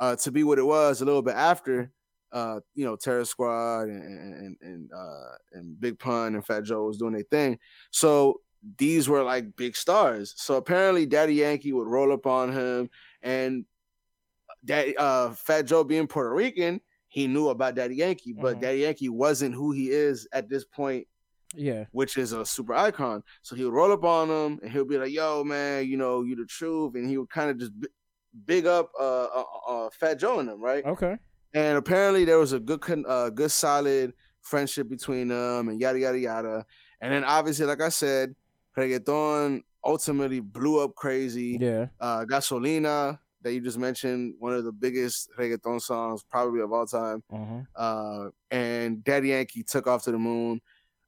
[0.00, 1.92] uh, to be what it was a little bit after.
[2.32, 6.86] uh, you know, Terror Squad and and and uh, and Big Pun and Fat Joe
[6.86, 7.58] was doing their thing.
[7.90, 8.40] So
[8.78, 10.32] these were like big stars.
[10.38, 12.88] So apparently, Daddy Yankee would roll up on him,
[13.20, 13.66] and
[14.64, 18.60] Daddy uh, Fat Joe being Puerto Rican, he knew about Daddy Yankee, but Mhm.
[18.60, 21.06] Daddy Yankee wasn't who he is at this point
[21.54, 21.84] Yeah.
[21.92, 23.22] which is a super icon.
[23.42, 26.22] So he would roll up on him and he'll be like, "Yo, man, you know,
[26.22, 27.88] you the truth," and he would kind of just b-
[28.46, 30.84] big up uh, uh, uh, Fat Joe and them, right?
[30.86, 31.16] Okay.
[31.54, 35.98] And apparently there was a good, con- uh, good, solid friendship between them, and yada
[35.98, 36.66] yada yada.
[37.02, 38.34] And then obviously, like I said,
[38.78, 41.58] reggaeton ultimately blew up crazy.
[41.60, 41.88] Yeah.
[42.00, 46.86] Uh, Gasolina that you just mentioned, one of the biggest reggaeton songs probably of all
[46.86, 47.60] time Mm-hmm.
[47.76, 50.60] uh, and Daddy Yankee took off to the moon.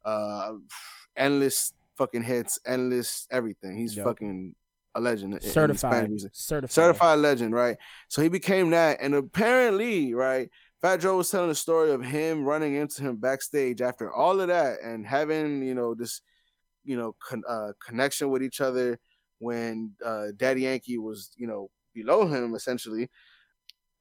[0.05, 0.55] Uh,
[1.17, 3.77] endless fucking hits, endless everything.
[3.77, 4.05] He's Yep.
[4.07, 4.55] fucking
[4.97, 5.43] a legend.
[5.43, 6.09] Certified.
[6.09, 6.31] music.
[6.35, 6.71] Certified.
[6.73, 7.77] certified legend, right?
[8.09, 10.49] So he became that, and apparently, right.
[10.83, 14.49] Fat Joe was telling the story of him running into him backstage after all of
[14.49, 16.21] that and having, you know, this,
[16.85, 18.99] you know, con- uh, connection with each other
[19.39, 23.11] when uh, Daddy Yankee was, you know, below him essentially.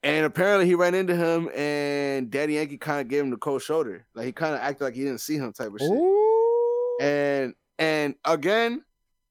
[0.01, 3.61] And apparently he ran into him and Daddy Yankee kind of gave him the cold
[3.61, 4.05] shoulder.
[4.13, 5.89] Like he kind of acted like he didn't see him type of shit.
[5.91, 6.97] Ooh.
[6.99, 8.83] And and again,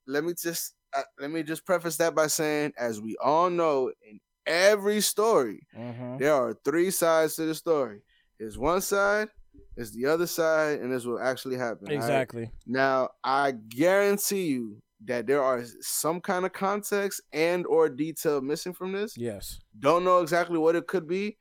[0.07, 3.93] let me just uh, let me just preface that by saying as we all know
[4.09, 6.19] in every story Mhm.
[6.19, 8.03] there are three sides to the story.
[8.39, 9.29] There's one side,
[9.77, 11.87] there's the other side, and this will actually happen.
[11.87, 11.97] all right?
[11.97, 12.51] Exactly.
[12.67, 18.73] Now, I guarantee you that there are some kind of context and or detail missing
[18.73, 19.17] from this.
[19.17, 19.61] Yes.
[19.79, 21.37] Don't know exactly what it could be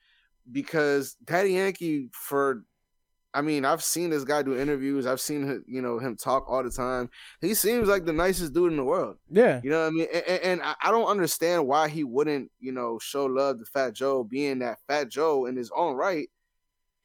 [0.52, 2.63] because Daddy Yankee for
[3.34, 5.08] I mean, I've seen this guy do interviews.
[5.08, 7.10] I've seen him, you know, him talk all the time.
[7.39, 9.15] He seems like the nicest dude in the world.
[9.30, 9.62] Yeah.
[9.63, 10.08] You know what I mean?
[10.28, 14.26] And, and- I don't understand why he wouldn't, you know, show love to Fat Joe,
[14.26, 16.28] being that Fat Joe in his own right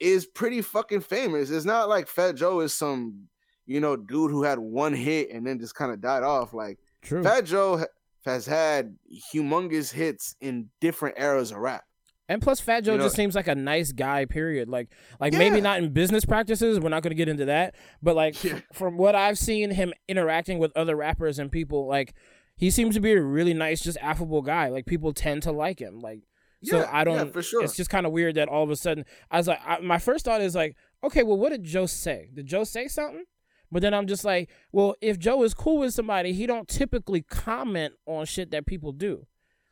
[0.00, 1.50] is pretty fucking famous.
[1.50, 3.28] It's not like Fat Joe is some,
[3.66, 6.54] you know, dude who had one hit and then just kind of died off.
[6.54, 7.22] Like True.
[7.22, 7.84] Fat Joe
[8.24, 8.96] has had
[9.34, 11.84] humongous hits in different eras of rap.
[12.28, 14.24] And plus, Fat Joe You know- just seems like a nice guy.
[14.24, 14.68] Period.
[14.68, 14.88] Like,
[15.20, 16.80] like maybe not in business practices.
[16.80, 17.76] We're not going to get into that.
[18.02, 18.58] But like, Yeah.
[18.72, 22.14] from what I've seen him interacting with other rappers and people, like
[22.56, 24.68] he seems to be a really nice, just affable guy.
[24.70, 26.00] Like people tend to like him.
[26.00, 26.22] Like,
[26.64, 27.14] so I don't.
[27.16, 27.62] yeah, for sure.
[27.62, 29.98] It's just kind of weird that all of a sudden, I was like, I, my
[29.98, 30.74] first thought is like,
[31.04, 32.30] okay, well, what did Joe say?
[32.34, 33.24] Did Joe say something?
[33.70, 37.22] But then I'm just like, well, if Joe is cool with somebody, he don't typically
[37.22, 39.26] comment on shit that people do,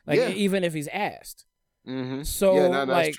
[0.05, 0.29] like Yeah.
[0.29, 1.45] even if he's asked.
[1.87, 2.23] Mm-hmm.
[2.23, 3.15] So yeah, no, no, like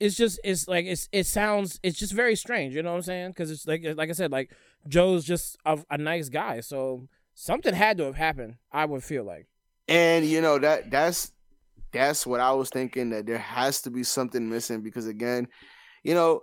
[0.00, 3.02] it's just it's like it's it sounds it's just very strange you know what i'm
[3.02, 4.50] saying because it's like like i said like
[4.86, 9.24] joe's just a, a nice guy so something had to have happened i would feel
[9.24, 9.46] like
[9.88, 11.32] And you know that that's
[11.90, 15.48] that's what I was thinking that there has to be something missing because again,
[16.04, 16.42] you know,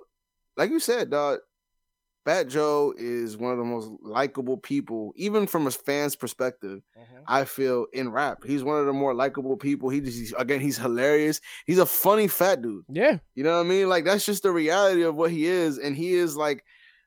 [0.58, 1.40] like you said, dog,
[2.26, 6.82] Fat Joe is one of the most likable people, even from a fan's perspective.
[7.28, 9.90] I feel in rap, he's one of the more likable people.
[9.90, 11.40] He just he's- again, he's hilarious.
[11.66, 12.86] He's a funny fat dude.
[12.90, 13.90] yeah You know what I mean?
[13.90, 16.64] Like that's just the reality of what he is, and he is like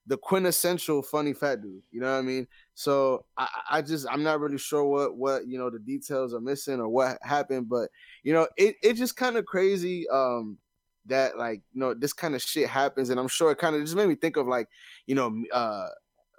[0.07, 1.83] the quintessential funny fat dude.
[1.91, 2.47] You know what I mean?
[2.75, 6.41] So I, I just I'm not really sure what what you know the details are
[6.41, 7.91] missing or what happened, but
[8.23, 10.59] you know it it's just kind of crazy um
[11.09, 13.83] that like you know this kind of shit happens, and I'm sure it kind of
[13.83, 14.69] just made me think of like
[15.07, 15.89] you know uh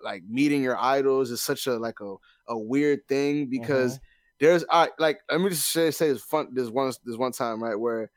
[0.04, 2.16] like meeting your idols is such a like a
[2.48, 4.00] a weird thing because
[4.40, 7.62] there's I like let me just say, say this fun this one this one time
[7.62, 8.10] right where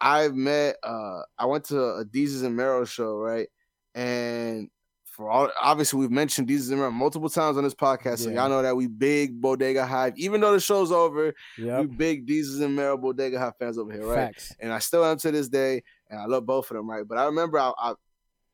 [0.00, 3.48] I've met uh I went to a Desus and Mero show right
[3.94, 4.70] and
[5.16, 8.42] for all obviously we've mentioned Mero multiple times on this podcast so Yeah.
[8.42, 12.26] y'all know that we big Bodega Hive even though the show's over yep we big
[12.26, 15.48] Desus and Bodega Hive fans over here right facts and I still am to this
[15.48, 17.06] day, and I love both of them, right?
[17.06, 17.94] But I remember I, I,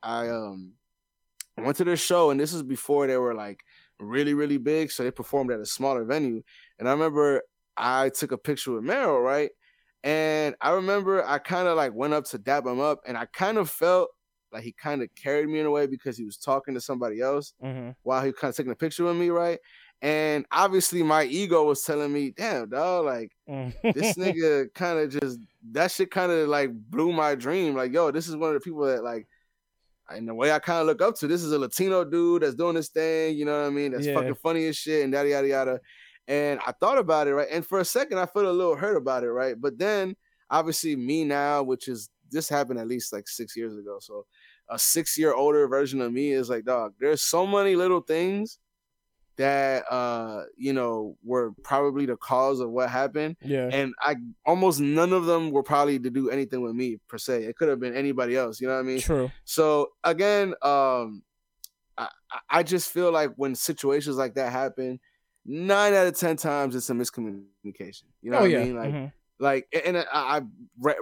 [0.02, 0.72] I um,
[1.58, 3.60] went to their show, and this is before they were like
[3.98, 6.42] really, really big, so they performed at a smaller venue,
[6.78, 7.42] and I remember
[7.76, 9.50] I took a picture with Mero, right?
[10.04, 13.26] And I remember I kind of like went up to dab him up, and I
[13.26, 14.10] kind of felt
[14.52, 17.20] like he kind of carried me in a way because he was talking to somebody
[17.20, 17.90] else mm-hmm.
[18.02, 19.58] while he was kind of taking a picture with me, right?
[20.02, 25.38] And obviously my ego was telling me, damn, dog, like this nigga kind of just
[25.70, 27.76] that shit kind of like blew my dream.
[27.76, 29.28] Like, yo, this is one of the people that like
[30.16, 31.28] in the way I kind of look up to.
[31.28, 33.92] This is a Latino dude that's doing this thing, you know what I mean?
[33.92, 34.14] That's Yeah.
[34.14, 35.80] fucking funny as shit and yada yada yada.
[36.26, 37.48] And I thought about it, right?
[37.50, 39.54] And for a second I felt a little hurt about it, right?
[39.58, 40.16] But then
[40.50, 43.98] obviously me now, which is this happened at least like six years ago.
[44.00, 44.26] So
[44.72, 48.58] a six year older version of me is like, dog, there's so many little things
[49.36, 53.70] that uh you know were probably the cause of what happened Yeah.
[53.72, 57.44] and i almost none of them were probably to do anything with me per se
[57.44, 59.30] it could have been anybody else you know what i mean True.
[59.46, 61.22] so again um
[61.96, 62.08] I,
[62.50, 65.00] I- just feel like when situations like that happen
[65.46, 68.60] nine out of ten times it's a miscommunication you know oh what yeah.
[68.60, 69.12] i mean like Mhm.
[69.42, 70.42] Like and I, I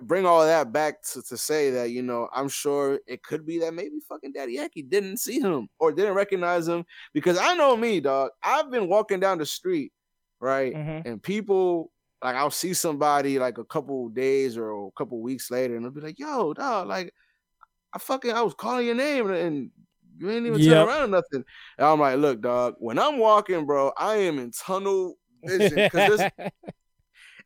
[0.02, 3.58] bring all that back to, to say that you know i'm sure it could be
[3.60, 7.76] that maybe fucking daddy yankee didn't see him or didn't recognize him because i know
[7.76, 9.92] me dog i've been walking down the street
[10.40, 11.02] right Mhm.
[11.06, 15.76] and people like i'll see somebody like a couple days or a couple weeks later
[15.76, 17.12] and they'll be like yo dog like
[17.92, 19.70] i fucking i was calling your name and, and
[20.18, 20.68] you ain't even Yep.
[20.68, 21.44] turn around or nothing
[21.78, 26.06] and i'm like look dog when i'm walking bro i am in tunnel vision because
[26.06, 26.26] there's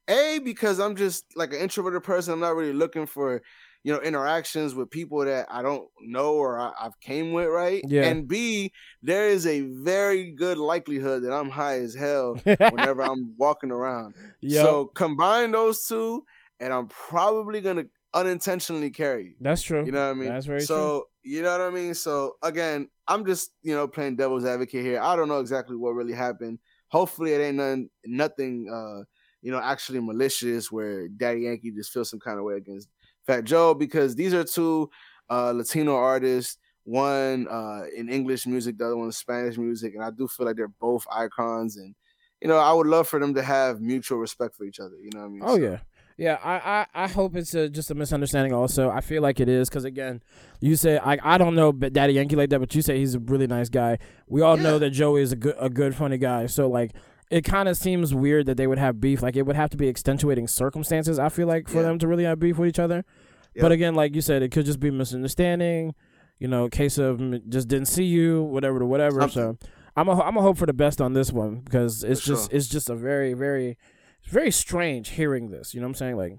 [0.09, 2.35] a because I'm just like an introverted person.
[2.35, 3.43] I'm not really looking for
[3.85, 7.83] you know interactions with people that I don't know or I, I've came with, right?
[7.87, 8.05] Yeah.
[8.05, 13.35] And B, there is a very good likelihood that I'm high as hell whenever I'm
[13.37, 14.15] walking around.
[14.41, 14.65] Yep.
[14.65, 16.25] So combine those two,
[16.61, 19.37] and I'm probably gonna unintentionally carry.
[19.41, 19.85] That's true.
[19.85, 20.29] You know what I mean?
[20.29, 21.95] That's very so you know what I mean.
[21.95, 25.01] So again, I'm just you know playing devil's advocate here.
[25.01, 26.59] I don't know exactly what really happened.
[26.89, 29.05] Hopefully, it ain't nothing, nothing, uh,
[29.45, 32.89] you know, actually malicious where Daddy Yankee just feels some kind of way against
[33.27, 34.91] Fat Joe because these are two
[35.31, 36.57] uh, Latino artists.
[36.87, 40.45] One uh, in English music, the other one in Spanish music, and I do feel
[40.47, 41.77] like they're both icons.
[41.79, 41.95] And
[42.43, 44.97] you know, I would love for them to have mutual respect for each other.
[45.03, 45.43] You know what I mean?
[45.45, 45.79] Oh So- yeah,
[46.19, 46.39] yeah.
[46.45, 46.55] I
[46.95, 48.53] I, I hope it's a, just a misunderstanding.
[48.53, 50.23] Also, I feel like it is because again,
[50.61, 53.15] you say I I don't know but Daddy Yankee like that, but you say he's
[53.15, 53.99] a really nice guy.
[54.27, 56.47] We all know that Joey is a good a good funny guy.
[56.47, 56.93] So like.
[57.31, 59.23] It kind of seems weird that they would have beef.
[59.23, 61.19] Like it would have to be extenuating circumstances.
[61.19, 61.83] I feel like for Yeah.
[61.83, 63.05] them to really have beef with each other.
[63.55, 63.63] Yeah.
[63.63, 65.95] But again, like you said, it could just be misunderstanding.
[66.39, 69.29] You know, case of just didn't see you, whatever to whatever.
[69.29, 69.57] So
[69.97, 72.57] I'm a I'm a hope for the best on this one because it's just sure.
[72.57, 73.79] it's just a very very
[74.29, 75.73] very strange hearing this.
[75.75, 76.17] You know what I'm saying?
[76.17, 76.39] Like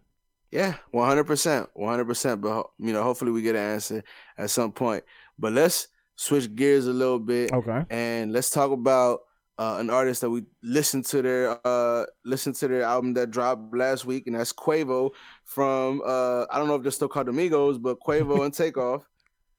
[0.51, 2.41] Yeah, one hundred percent, one hundred percent.
[2.41, 4.03] But you know, hopefully we get an answer
[4.37, 5.03] at some point.
[5.39, 9.21] But let's switch gears a little bit okay, and let's talk about
[9.57, 13.75] uh, an artist that we listened to their uh listened to their album that dropped
[13.75, 15.11] last week, and that's Quavo
[15.43, 19.07] from uh I don't know if they're still called Amigos, but Quavo and Takeoff.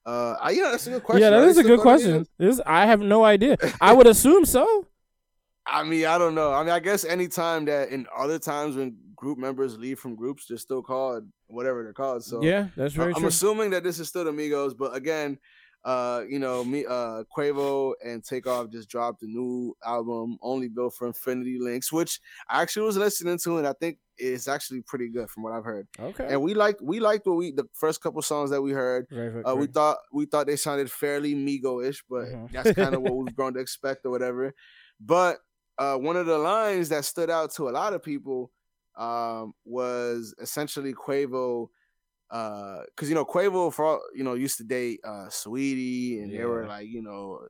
[0.05, 1.23] Uh, I, yeah, that's a good question.
[1.23, 2.11] yeah, that is a good question.
[2.11, 2.29] Amigos?
[2.39, 3.57] This I have no idea.
[3.81, 4.87] I would assume so.
[5.67, 6.53] I mean, I don't know.
[6.53, 10.47] I mean, I guess anytime that in other times when group members leave from groups,
[10.47, 12.23] they're still called whatever they're called.
[12.23, 15.39] So yeah, that's very I'm assuming that this is still the Migos, but again,
[15.87, 20.95] uh, you know, me, uh, Quavo and Takeoff just dropped a new album, only built
[20.95, 25.09] for Infinity Links, which I actually was listening to, and I think it's actually pretty
[25.09, 25.89] good from what I've heard.
[25.99, 26.27] okay.
[26.29, 29.07] And we liked, we liked what we the first couple songs that we heard.
[29.11, 29.73] Very, very Uh, we true.
[29.73, 32.51] thought we thought they sounded fairly Migo-ish, but Mhm.
[32.53, 34.55] that's kind of what we've grown to expect or whatever.
[35.01, 35.39] But
[35.79, 38.53] uh, one of the lines that stood out to a lot of people
[38.97, 41.69] um, was essentially Quavo,
[42.29, 46.45] because you know Quavo for all, you know used to date uh, Saweetie, and they
[46.45, 47.47] were like you know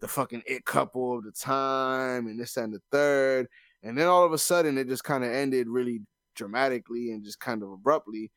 [0.00, 3.46] the fucking it couple of the time, and this that, and the third,
[3.82, 6.00] and then all of a sudden it just kind of ended really
[6.34, 8.30] dramatically and just kind of abruptly,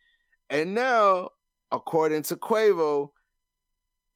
[0.49, 1.29] and now
[1.71, 3.09] according to Quavo.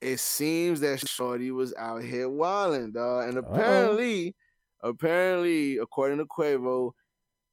[0.02, 3.30] It seems that Shorty was out here wilding, dog.
[3.30, 3.54] And Uh-oh.
[3.54, 4.36] apparently,
[4.82, 6.92] apparently, according to Quavo,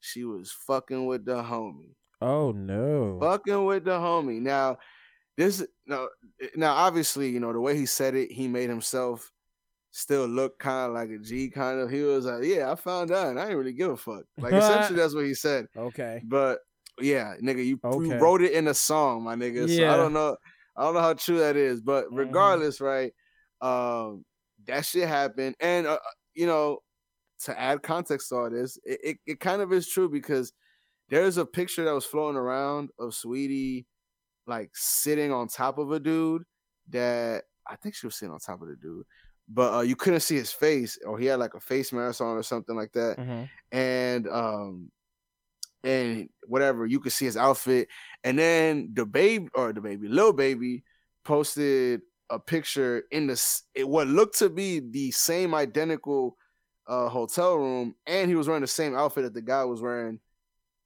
[0.00, 1.94] she was fucking with the homie.
[2.20, 3.18] Oh no.
[3.20, 4.40] Fucking with the homie.
[4.40, 4.78] Now,
[5.36, 6.08] this now
[6.56, 9.32] now obviously, you know, the way he said it, he made himself
[9.92, 11.90] still look kind of like a G kind of.
[11.90, 14.24] He was like, Yeah, I found out and I didn't really give a fuck.
[14.40, 15.66] Like essentially that's what he said.
[15.76, 16.22] Okay.
[16.24, 16.60] But
[17.00, 19.68] yeah, nigga, you, you wrote it in a song, my nigga.
[19.68, 19.92] So Yeah.
[19.94, 20.36] I don't know.
[20.76, 22.16] I don't know how true that is, but Mhm.
[22.18, 23.12] regardless, right?
[23.60, 24.24] Um,
[24.66, 25.98] that shit happened, and uh,
[26.34, 26.80] you know,
[27.40, 30.52] to add context to all this, it, it, it kind of is true because
[31.10, 33.84] there's a picture that was floating around of Saweetie
[34.46, 36.42] like sitting on top of a dude
[36.88, 39.04] that I think she was sitting on top of the dude,
[39.48, 42.36] but uh, you couldn't see his face, or he had like a face mask on
[42.36, 43.16] or something like that.
[43.18, 44.90] Hmm and um
[45.84, 47.88] and whatever you could see his outfit.
[48.22, 50.84] And then DaBaby or the baby Lil Baby
[51.24, 56.36] posted a picture in the it, what looked to be the same identical
[56.86, 60.18] uh hotel room and he was wearing the same outfit that the guy was wearing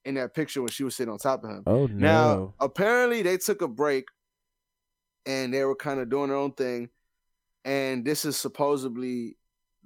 [0.05, 1.97] in that picture when she was sitting on top of him Oh no.
[1.97, 4.07] now apparently they took a break
[5.27, 6.89] and they were kind of doing their own thing
[7.65, 9.37] and this is supposedly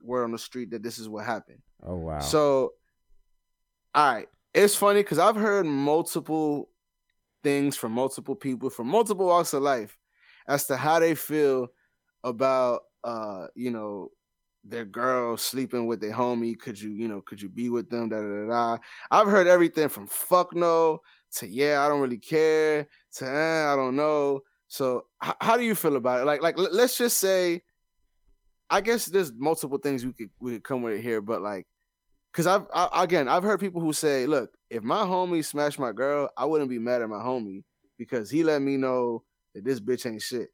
[0.03, 2.19] word on the street that this is what happened oh wow.
[2.21, 2.73] so,
[3.95, 6.69] all right, it's funny because I've heard multiple
[7.43, 9.97] things from multiple people from multiple walks of life
[10.49, 11.69] as to how they feel
[12.25, 14.11] about, uh, you know,
[14.69, 16.59] their girl sleeping with their homie.
[16.59, 18.09] Could you, you know, could you be with them?
[18.09, 18.47] Da da da.
[18.49, 18.79] da.
[19.11, 21.01] I've heard everything from fuck no
[21.37, 24.41] to yeah, I don't really care to eh, I don't know.
[24.69, 26.25] So h- how do you feel about it?
[26.25, 27.62] Like, like l- let's just say,
[28.71, 31.66] I guess there's multiple things we could we could come with here, but like,
[32.33, 35.93] cause I've I, again I've heard people who say, look, if my homie smashed my
[35.93, 37.64] girl, I wouldn't be mad at my homie
[37.99, 40.51] because he let me know that this bitch ain't shit.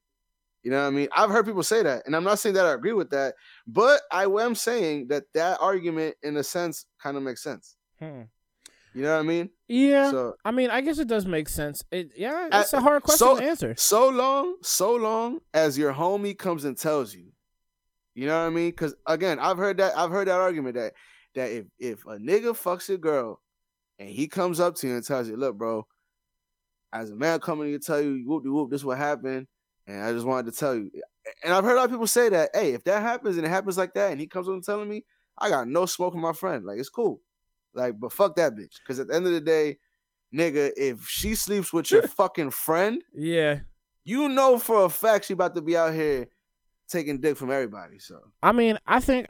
[0.65, 1.09] You know what I mean?
[1.15, 3.35] I've heard people say that, and I'm not saying that I agree with that,
[3.67, 7.77] but I am saying that that argument, in a sense, kind of makes sense.
[7.99, 8.23] Hmm.
[8.95, 9.51] You know what I mean?
[9.69, 10.11] Yeah.
[10.11, 11.85] So I mean, I guess it does make sense.
[11.91, 13.75] It yeah, it's a hard question so- to answer.
[13.77, 17.27] so long, so long as your homie comes and tells you.
[18.15, 18.71] You know what I mean?
[18.71, 20.95] Because again, I've heard that I've heard that argument that
[21.35, 23.41] that if if a nigga fucks your girl
[23.99, 25.87] and he comes up to you and tells you, look, bro,
[26.93, 29.49] as a man coming to tell you, whoop de whoop, this what happened,
[29.87, 30.91] and I just wanted to tell you.
[31.43, 33.51] And I've heard a lot of people say that, hey, if that happens and it
[33.51, 35.05] happens like that, and he comes up and telling me,
[35.39, 36.65] I got no smoke with my friend.
[36.65, 37.21] Like it's cool.
[37.75, 38.79] Like, but fuck that bitch.
[38.81, 39.79] Because at the end of the day,
[40.35, 43.61] nigga, if she sleeps with your fucking friend, Yeah.
[44.05, 46.29] you know for a fact she about to be out here
[46.89, 47.99] taking dick from everybody.
[47.99, 49.27] So I mean, I think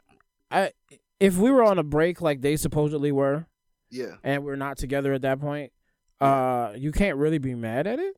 [0.51, 0.71] I
[1.19, 3.47] if we were on a break like they supposedly were,
[3.89, 5.71] yeah, and we're not together at that point,
[6.19, 8.15] uh, you can't really be mad at it.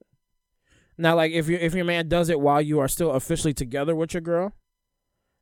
[0.98, 3.96] Now, like if you if your man does it while you are still officially together
[3.96, 4.54] with your girl,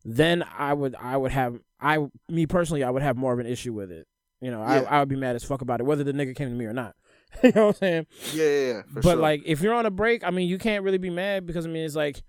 [0.04, 3.46] then I would I would have I me personally I would have more of an
[3.48, 4.08] issue with it.
[4.42, 4.84] You know, Yeah.
[4.90, 6.66] I I would be mad as fuck about it, whether the nigga came to me
[6.66, 6.96] or not.
[7.44, 8.08] you know what I'm saying?
[8.34, 9.16] yeah, yeah, yeah but sure.
[9.16, 11.70] like if you're on a break, I mean, you can't really be mad because I
[11.70, 12.22] mean it's like,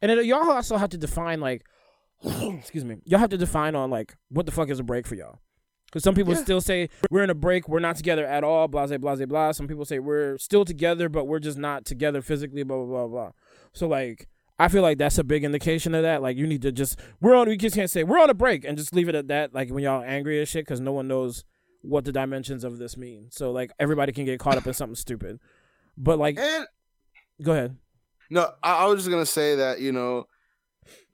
[0.00, 1.64] and then y'all also have to define like,
[2.24, 5.14] excuse me, y'all have to define on like what the fuck is a break for
[5.14, 5.38] y'all.
[5.92, 6.40] Because some people Yeah.
[6.42, 9.52] still say we're in a break, we're not together at all, blah blah blah blah.
[9.52, 13.06] Some people say we're still together, but we're just not together physically, blah blah blah
[13.08, 13.30] blah.
[13.74, 14.26] So like,
[14.58, 16.22] I feel like that's a big indication of that.
[16.22, 17.46] Like you need to just we're on.
[17.46, 19.54] We just can't say we're on a break and just leave it at that.
[19.54, 21.44] Like when y'all angry as shit, because no one knows
[21.82, 23.26] what the dimensions of this mean.
[23.30, 25.40] So like everybody can get caught up in something stupid.
[25.98, 26.66] But like, and
[27.42, 27.76] go ahead.
[28.30, 30.26] no, I, I was just gonna say that you know,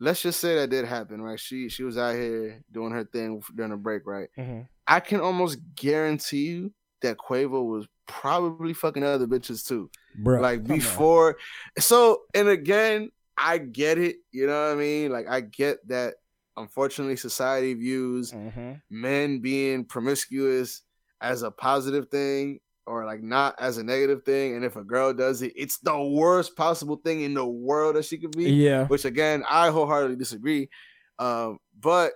[0.00, 1.38] let's just say that did happen, right?
[1.38, 4.28] She she was out here doing her thing during a break, right?
[4.38, 4.62] Mm-hmm.
[4.86, 9.90] I can almost guarantee you that Quavo was probably fucking other bitches too.
[10.16, 11.36] Bro, like before.
[11.78, 14.16] So, and again, I get it.
[14.32, 15.12] You know what I mean?
[15.12, 16.14] Like, I get that.
[16.56, 18.72] Unfortunately, society views Mm-hmm.
[18.90, 20.82] men being promiscuous
[21.20, 22.58] as a positive thing
[22.88, 24.56] or like not as a negative thing.
[24.56, 28.04] And if a girl does it, it's the worst possible thing in the world that
[28.04, 28.50] she could be.
[28.50, 28.86] Yeah.
[28.86, 30.70] Which again, I wholeheartedly disagree.
[31.18, 32.12] Um, but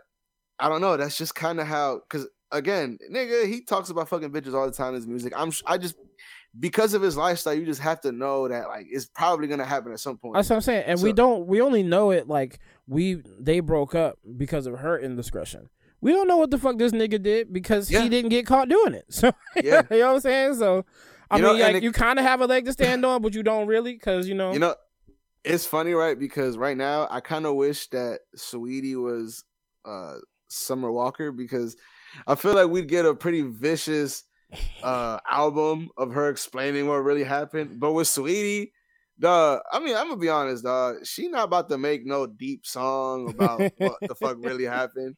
[0.58, 0.96] I don't know.
[0.96, 2.00] That's just kind of how.
[2.08, 5.32] Because again, nigga, he talks about fucking bitches all the time in his music.
[5.36, 5.52] I'm.
[5.66, 5.96] I just
[6.58, 9.92] because of his lifestyle, you just have to know that like it's probably gonna happen
[9.92, 10.34] at some point.
[10.34, 10.84] That's what I'm saying.
[10.86, 14.98] And we don't we only know it like we they broke up because of her
[14.98, 15.68] indiscretion.
[16.02, 18.02] We don't know what the fuck this nigga did because Yeah.
[18.02, 19.06] he didn't get caught doing it.
[19.10, 19.82] So Yeah.
[19.90, 20.54] you know what I'm saying?
[20.56, 20.84] So
[21.30, 23.22] I You mean and like it- you kind of have a leg to stand on,
[23.22, 24.74] but you don't really cuz you know, You know,
[25.44, 26.18] it's funny, right?
[26.18, 29.44] Because right now, I kind of wish that Saweetie was
[29.84, 30.16] uh
[30.48, 31.76] Summer Walker because
[32.26, 34.24] I feel like we'd get a pretty vicious
[34.82, 37.80] uh album of her explaining what really happened.
[37.80, 38.72] But with Saweetie,
[39.22, 41.06] dog, I mean, I'm gonna be honest, dog.
[41.06, 45.16] She not about to make no deep song about what the fuck really happened.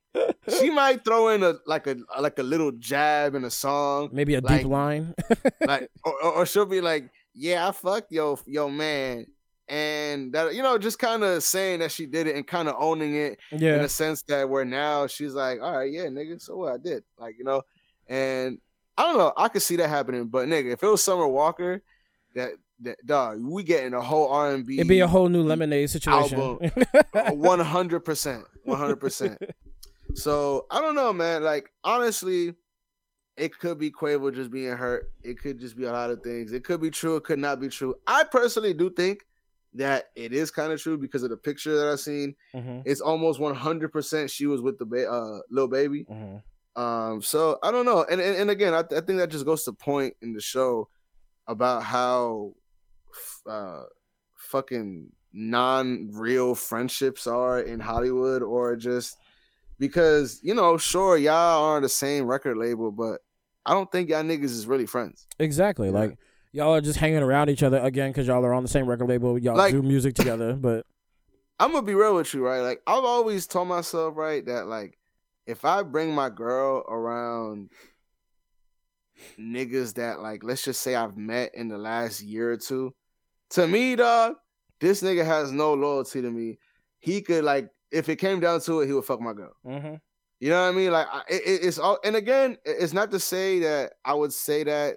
[0.61, 4.35] She might throw in a like a like a little jab in a song, maybe
[4.35, 5.15] a like- deep line.
[5.67, 9.27] like or, or, or she'll be like, "Yeah, I fucked yo yo man,"
[9.69, 12.77] and that you know just kind of saying that she did it and kind of
[12.79, 13.77] owning it yeah.
[13.77, 16.77] in a sense that where now she's like, "All right, yeah, nigga, so what I
[16.77, 17.63] did," like you know,
[18.07, 18.59] and
[18.99, 21.83] I don't know, I could see that happening, but nigga, if it was Summer Walker,
[22.35, 25.43] that that dog, we getting a whole R and B, It'd be a whole new
[25.43, 26.39] lemonade situation.
[27.13, 29.39] one hundred percent, one hundred percent.
[30.15, 31.43] So I don't know, man.
[31.43, 32.55] Like honestly,
[33.37, 35.11] it could be Quavo just being hurt.
[35.23, 36.53] It could just be a lot of things.
[36.53, 37.17] It could be true.
[37.17, 37.95] It could not be true.
[38.07, 39.25] I personally do think
[39.75, 42.37] that it is kind of true because of the picture that I've seen.
[42.53, 46.03] hmm It's almost one hundred percent she was with the ba- uh, Lil Baby.
[46.09, 46.37] hmm
[46.81, 48.05] Um, so I don't know.
[48.09, 50.89] And and, and again, I, I think that just goes to point in the show
[51.47, 52.55] about how
[53.47, 53.83] uh
[54.37, 59.17] fucking non-real friendships are in Hollywood or just
[59.79, 63.21] because, you know, sure y'all are on the same record label, but
[63.67, 65.27] I don't think y'all niggas is really friends.
[65.39, 65.89] Exactly.
[65.89, 65.95] Yeah.
[65.99, 66.19] Like
[66.53, 69.09] y'all are just hanging around each other again cuz y'all are on the same record
[69.09, 69.39] label.
[69.39, 70.87] Y'all Like- do music together, but
[71.59, 72.61] I'm gonna be real with you, right?
[72.61, 74.99] Like I've always told myself, right, that like
[75.47, 77.71] if I bring my girl around
[79.39, 82.95] niggas that like let's just say I've met in the last year or two,
[83.55, 84.35] to me, dog,
[84.81, 86.59] this nigga has no loyalty to me.
[87.01, 89.53] He could like if it came down to it, he would fuck my girl.
[89.67, 89.95] Mm-hmm.
[90.41, 90.91] You know what I mean?
[90.93, 91.99] Like I, it, it's all.
[92.05, 94.97] And again, it's not to say that I would say that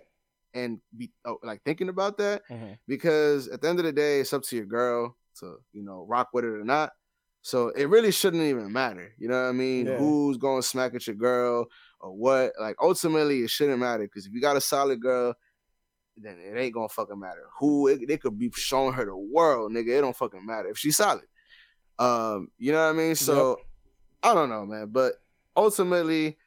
[0.53, 2.73] and be oh, like thinking about that Mm-hmm.
[2.87, 6.05] because at the end of the day, it's up to your girl to you know
[6.09, 6.91] rock with it or not.
[7.43, 9.13] So it really shouldn't even matter.
[9.17, 9.85] You know what I mean?
[9.85, 9.97] Yeah.
[9.97, 11.67] Who's going to smack at your girl
[12.01, 12.53] or what?
[12.59, 15.33] Like ultimately, it shouldn't matter because if you got a solid girl,
[16.21, 17.45] then it ain't gonna fucking matter.
[17.59, 19.97] Who it, they could be showing her the world, nigga.
[19.97, 21.25] It don't fucking matter if she's solid.
[21.99, 23.15] Um, you know what I mean?
[23.15, 23.59] So
[24.23, 24.89] I don't know, man.
[24.91, 25.13] But
[25.55, 26.37] ultimately,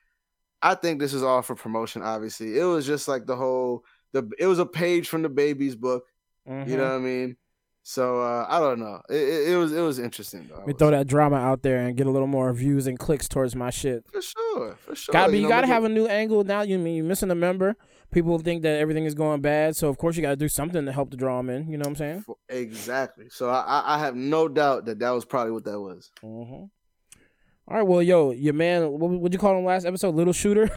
[0.63, 2.03] I think this is all for promotion.
[2.03, 6.05] Obviously, it was just like the whole the it was a page from DaBaby's book.
[6.49, 6.71] Mm-hmm.
[6.71, 7.37] You know what I mean?
[7.83, 9.01] So uh, I don't know.
[9.09, 10.65] It, it, it was it was interesting though.
[10.67, 13.57] Me throw that drama out there and get a little more views and clicks towards
[13.57, 14.05] my shit.
[14.13, 15.13] for sure, for sure.
[15.13, 16.63] Gotta be, you, know, gotta have a new angle now.
[16.63, 17.77] You mean you're missing a member.
[18.11, 20.93] People think that everything is going bad, so of course you gotta do something to
[20.93, 21.71] help to draw them in.
[21.71, 22.25] You know what I'm saying?
[22.49, 23.29] exactly.
[23.31, 26.11] So I, I have no doubt that that was probably what that was.
[26.25, 26.53] Mm-hmm.
[26.53, 30.15] All right, well, yo, your man, what would you call him last episode?
[30.17, 30.69] Little shooter,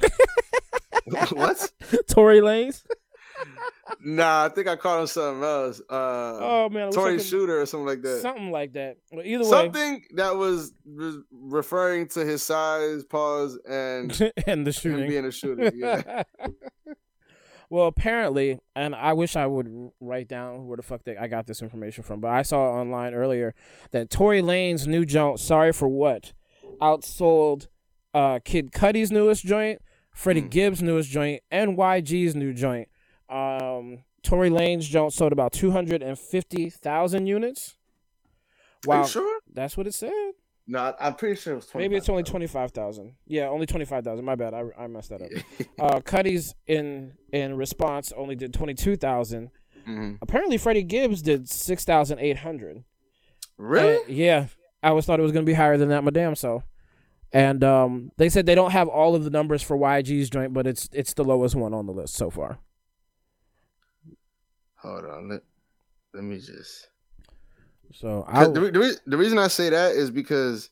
[1.31, 1.71] what?
[2.07, 2.83] Tory Lanez.
[3.99, 5.81] Nah, I think I called him something else.
[5.89, 8.21] Uh, Oh man, Tory something, Shooter or something like that.
[8.21, 8.97] something like that.
[9.11, 14.71] Well, either way, Something that was re- referring to his size, pause, and and the
[14.71, 15.09] shooting.
[15.09, 15.71] being a shooter.
[15.75, 16.23] Yeah.
[17.73, 21.47] Well, apparently, and I wish I would write down where the fuck that I got
[21.47, 23.55] this information from, but I saw online earlier
[23.89, 26.33] that Tory Lanez new joint, "Sorry for What,"
[26.79, 27.69] outsold
[28.13, 30.49] uh, Kid Cudi's newest joint, Freddie Hmm.
[30.49, 32.89] Gibbs' newest joint, and YG's new joint.
[33.27, 37.75] Um, Tory Lanez joint sold about two hundred and fifty thousand units.
[38.87, 39.39] Are Wow, sure?
[39.51, 40.32] that's what it said.
[40.65, 41.75] No, I'm pretty sure it was.
[41.75, 42.31] Maybe it's only 25,000.
[42.31, 43.15] twenty five thousand.
[43.27, 44.23] Yeah, only twenty five thousand.
[44.23, 44.53] My bad.
[44.53, 45.29] I, I messed that up.
[45.79, 49.49] Uh, Cudi's in in response only did twenty two thousand.
[49.87, 50.19] Mhm.
[50.21, 52.83] Apparently, Freddie Gibbs did six thousand eight hundred.
[53.57, 53.99] Really?
[54.13, 54.47] yeah,
[54.81, 56.35] I always thought it was gonna be higher than that, madame.
[56.35, 56.63] So,
[57.33, 60.65] and um, they said they don't have all of the numbers for YG's joint, but
[60.65, 62.59] it's it's the lowest one on the list so far.
[64.77, 65.29] Hold on.
[65.29, 65.41] Let,
[66.13, 66.87] let me just.
[67.93, 70.69] So I The, the, the reason I say that is because.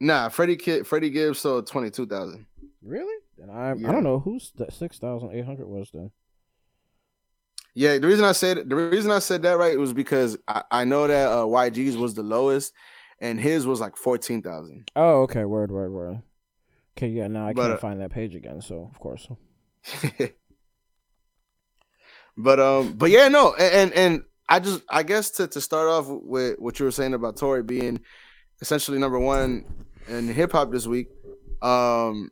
[0.00, 2.46] Nah, Freddie Kid, Freddie Gibbs sold twenty two thousand.
[2.82, 6.10] really, and I I don't know who's that six thousand eight hundred was then.
[7.74, 10.84] Yeah, the reason I said the reason I said that right was because I, I
[10.84, 12.72] know that uh, YG's was the lowest,
[13.20, 14.90] and his was like fourteen thousand.
[14.96, 15.44] Oh, okay.
[15.44, 16.22] Word, word, word.
[16.98, 17.28] Okay, yeah.
[17.28, 18.60] Now I But, can't uh, find that page again.
[18.60, 19.26] So of course.
[22.36, 25.88] but um, but yeah, no, a- and and I just I guess to to start
[25.88, 28.00] off with what you were saying about Tory being
[28.60, 29.64] essentially number one
[30.08, 31.08] in hip hop this week,
[31.62, 32.30] um,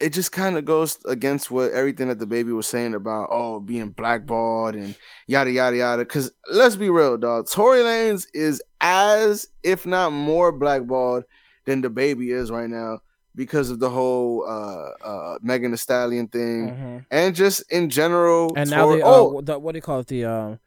[0.00, 3.90] it just kind of goes against what everything that DaBaby was saying about oh being
[3.90, 4.94] blackballed and
[5.26, 6.02] yada yada yada.
[6.04, 11.24] Because let's be real, dog, Tory Lanez is as if not more blackballed
[11.64, 13.00] than DaBaby is right now
[13.34, 17.06] because of the whole uh uh Megan Thee Stallion thing Mhm.
[17.10, 18.52] and just in general.
[18.56, 20.06] And now Tory- the, uh, oh, the what do you call it?
[20.06, 20.60] The um,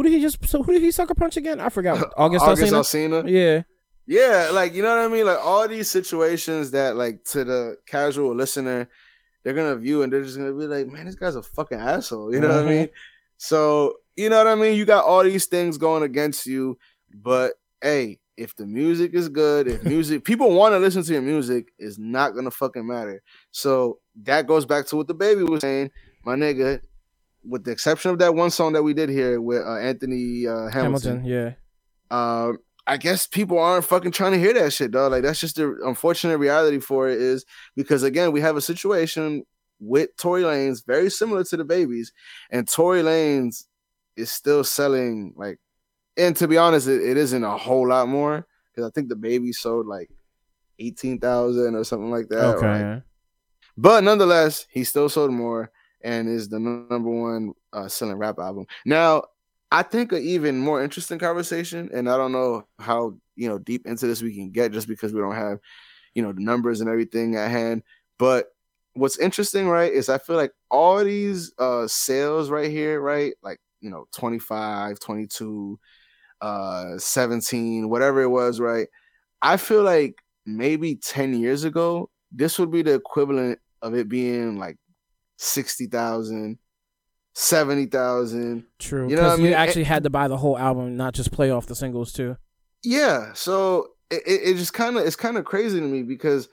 [0.00, 0.42] who did he just?
[0.48, 1.60] So who did he sucker punch again?
[1.60, 2.12] I forgot.
[2.16, 3.22] August, August Alsina?
[3.22, 3.30] Alsina.
[3.30, 3.62] Yeah.
[4.06, 5.26] Yeah, like you know what I mean.
[5.26, 8.88] Like all these situations that, like, to the casual listener,
[9.44, 12.32] they're gonna view and they're just gonna be like, "Man, this guy's a fucking asshole."
[12.34, 12.68] You know what I Mhm.
[12.68, 12.88] mean?
[13.36, 14.74] So you know what I mean.
[14.76, 16.78] You got all these things going against you,
[17.22, 21.22] but hey, if the music is good, if music people want to listen to your
[21.22, 23.22] music, is not gonna fucking matter.
[23.52, 25.90] So that goes back to what DaBaby was saying,
[26.24, 26.80] my nigga.
[27.42, 30.68] With the exception of that one song that we did here with uh, Anthony uh,
[30.68, 31.24] Hamilton.
[31.24, 31.52] Yeah.
[32.10, 35.12] um, I guess people aren't fucking trying to hear that shit, dog.
[35.12, 37.44] Like that's just the unfortunate reality for it is
[37.76, 39.44] because again we have a situation
[39.78, 42.12] with Tory Lanez very similar to DaBaby's,
[42.50, 43.64] and Tory Lanez
[44.16, 45.58] is still selling like,
[46.16, 49.54] and to be honest, it, it isn't a whole lot more because I think DaBaby
[49.54, 50.10] sold like
[50.78, 52.56] eighteen thousand or something like that.
[52.56, 52.66] okay.
[52.66, 53.02] right?
[53.76, 55.70] But nonetheless, he still sold more
[56.02, 58.66] and is the number one uh, selling rap album.
[58.84, 59.24] Now,
[59.72, 63.86] I think an even more interesting conversation, and I don't know how you know deep
[63.86, 65.58] into this we can get just because we don't have
[66.14, 67.82] you know the numbers and everything at hand.
[68.18, 68.46] But
[68.94, 73.58] what's interesting, right, is I feel like all these uh sales right here, right, like
[73.80, 75.78] you know 25, 22,
[76.40, 78.88] uh 17, whatever it was, right.
[79.42, 84.58] I feel like maybe 10 years ago, this would be the equivalent of it being
[84.58, 84.76] like
[85.40, 86.58] 60,000,
[87.34, 88.64] 70,000.
[88.78, 89.08] True.
[89.08, 89.48] You know what I Because mean?
[89.48, 92.36] you actually had to buy the whole album, not just play off the singles too.
[92.84, 93.32] Yeah.
[93.34, 96.48] So it, it, just kind of, it's kind of crazy to me because,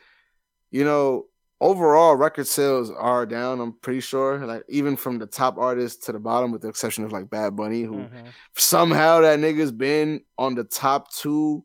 [0.71, 1.25] you know,
[1.59, 3.59] overall record sales are down.
[3.59, 7.03] I'm pretty sure, like even from the top artists to the bottom, with the exception
[7.03, 8.27] of like Bad Bunny, who Mhm.
[8.55, 11.63] somehow that nigga's been on the top two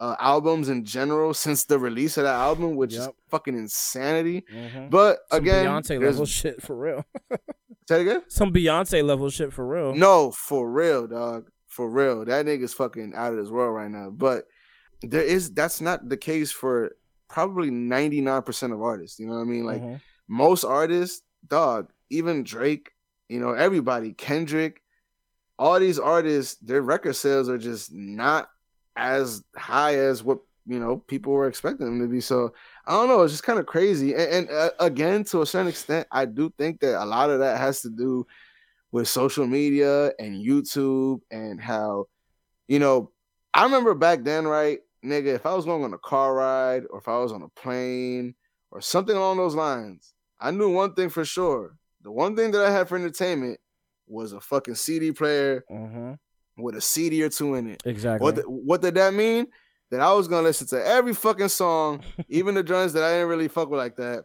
[0.00, 4.44] uh, albums in general since the release of that album, which is fucking insanity.
[4.52, 4.90] Mhm.
[4.90, 7.04] But Some again, Beyonce level shit for real.
[7.88, 8.22] say again.
[8.28, 9.94] Some Beyonce level shit for real.
[9.94, 11.50] No, for real, dog.
[11.66, 12.24] For real.
[12.24, 14.10] That nigga's fucking out of this world right now.
[14.10, 14.44] But
[15.02, 16.92] there is that's not the case for
[17.28, 19.18] probably 99% of artists.
[19.18, 19.64] You know what I mean?
[19.64, 20.00] Like Mhm.
[20.28, 22.90] most artists, dog, even Drake,
[23.28, 24.80] you know, everybody, Kendrick,
[25.58, 28.48] all these artists, their record sales are just not
[28.98, 32.20] as high as what you know people were expecting them to be.
[32.20, 32.52] So
[32.86, 34.14] I don't know, it's just kind of crazy.
[34.14, 37.38] And, and uh, again, to a certain extent, I do think that a lot of
[37.38, 38.26] that has to do
[38.92, 42.06] with social media and YouTube and how,
[42.68, 43.12] you know,
[43.54, 46.98] I remember back then, right, nigga, if I was going on a car ride or
[46.98, 48.34] if I was on a plane
[48.70, 51.76] or something along those lines, I knew one thing for sure.
[52.02, 53.60] The one thing that I had for entertainment
[54.06, 56.18] was a fucking CD player Mhm.
[56.58, 57.82] With a CD or two in it.
[57.84, 58.22] Exactly.
[58.24, 59.46] What th- what did that mean?
[59.90, 63.28] That I was gonna listen to every fucking song, even the joints that I didn't
[63.28, 64.24] really fuck with like that,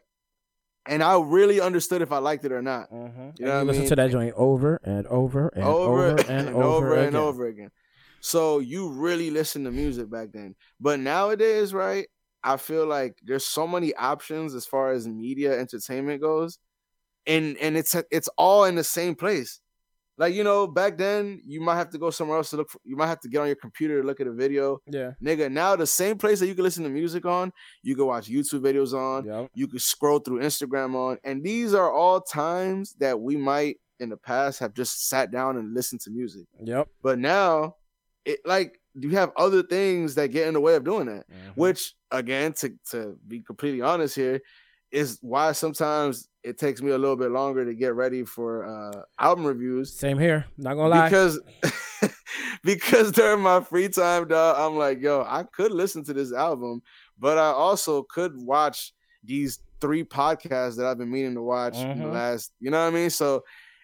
[0.85, 2.91] and I really understood if I liked it or not.
[2.91, 3.39] Mhm.
[3.39, 3.89] You know I listen mean?
[3.89, 7.15] to that joint over and over and over, over, and, over, and again.
[7.15, 7.71] over again.
[8.19, 10.55] So you really listen to music back then.
[10.79, 12.07] But nowadays, right?
[12.43, 16.57] I feel like there's so many options as far as media entertainment goes.
[17.25, 19.61] And and it's it's all in the same place.
[20.17, 22.79] Like, you know, back then you might have to go somewhere else to look for,
[22.83, 24.79] you might have to get on your computer to look at a video.
[24.87, 25.13] Yeah.
[25.21, 27.51] Nigga, now the same place that you can listen to music on,
[27.81, 29.49] you can watch YouTube videos on, Yep.
[29.55, 34.09] you can scroll through Instagram on, and these are all times that we might in
[34.09, 36.45] the past have just sat down and listened to music.
[36.63, 36.87] Yep.
[37.01, 37.77] But now,
[38.25, 41.25] it like you have other things that get in the way of doing that.
[41.29, 41.55] Mhm.
[41.55, 44.41] Which again, to to be completely honest here,
[44.93, 49.01] is why sometimes it takes me a little bit longer to get ready for uh
[49.19, 50.45] album reviews Same here.
[50.57, 51.09] Not gonna lie.
[51.09, 51.41] because
[52.63, 56.81] because during my free time, dog, I'm like, yo, I could listen to this album,
[57.17, 61.99] but I also could watch these three podcasts that I've been meaning to watch in
[61.99, 62.13] the Mhm.
[62.13, 63.09] last, you know what I mean?
[63.09, 63.43] So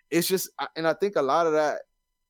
[0.10, 1.82] it's just, and I think a lot of that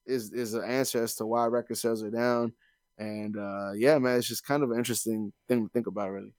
[0.05, 2.53] is is an answer as to why record sales are down.
[2.97, 6.33] And uh yeah, man, it's just kind of an interesting thing to think about, really.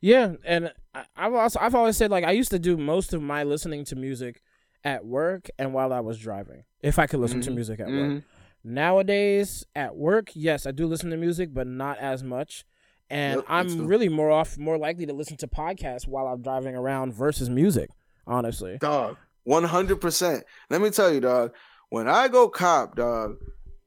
[0.00, 3.22] Yeah, and I, I've also I've always said like I used to do most of
[3.22, 4.42] my listening to music
[4.84, 7.54] at work and while I was driving, if I could listen to Mhm.
[7.54, 8.10] music at work.
[8.10, 8.22] Mhm.
[8.64, 12.64] Nowadays at work, yes, I do listen to music, but not as much.
[13.08, 16.74] And Yep, I'm really more off more likely to listen to podcasts while I'm driving
[16.74, 17.90] around versus music,
[18.26, 18.78] honestly.
[18.80, 20.44] Dog, one hundred percent.
[20.70, 21.54] Let me tell you, dog.
[21.90, 23.36] When I go cop, dog,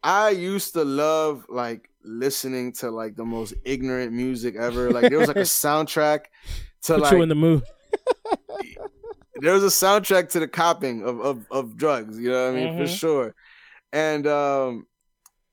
[0.06, 4.92] I used to love like listening to like the most ignorant music ever.
[4.92, 6.26] Like there was like a soundtrack
[6.84, 7.64] to Put like you in the mood.
[9.42, 12.20] there was a soundtrack to the copping of of, of drugs.
[12.20, 12.98] You know what I mean for Mhm.
[12.98, 13.36] sure.
[13.92, 14.88] And um,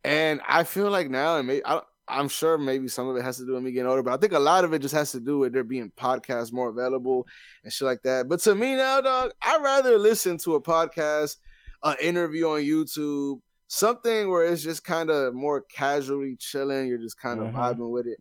[0.04, 3.38] and I feel like now, and maybe I, I'm sure maybe some of it has
[3.38, 5.12] to do with me getting older, but I think a lot of it just has
[5.12, 7.26] to do with there being podcasts more available
[7.64, 8.28] and shit like that.
[8.28, 11.36] But to me now, dog, I'd rather listen to a podcast,
[11.82, 13.40] an interview on YouTube,
[13.76, 16.86] something where it's just kind of more casually chilling.
[16.86, 17.54] You're just kind of Mhm.
[17.54, 18.18] vibing with it.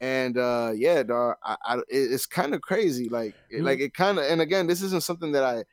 [0.00, 3.08] And uh yeah, dog, I, I it- it's kind of crazy.
[3.08, 3.64] Like, it, Mm.
[3.64, 4.24] like it kind of.
[4.24, 5.64] And again, this isn't something that I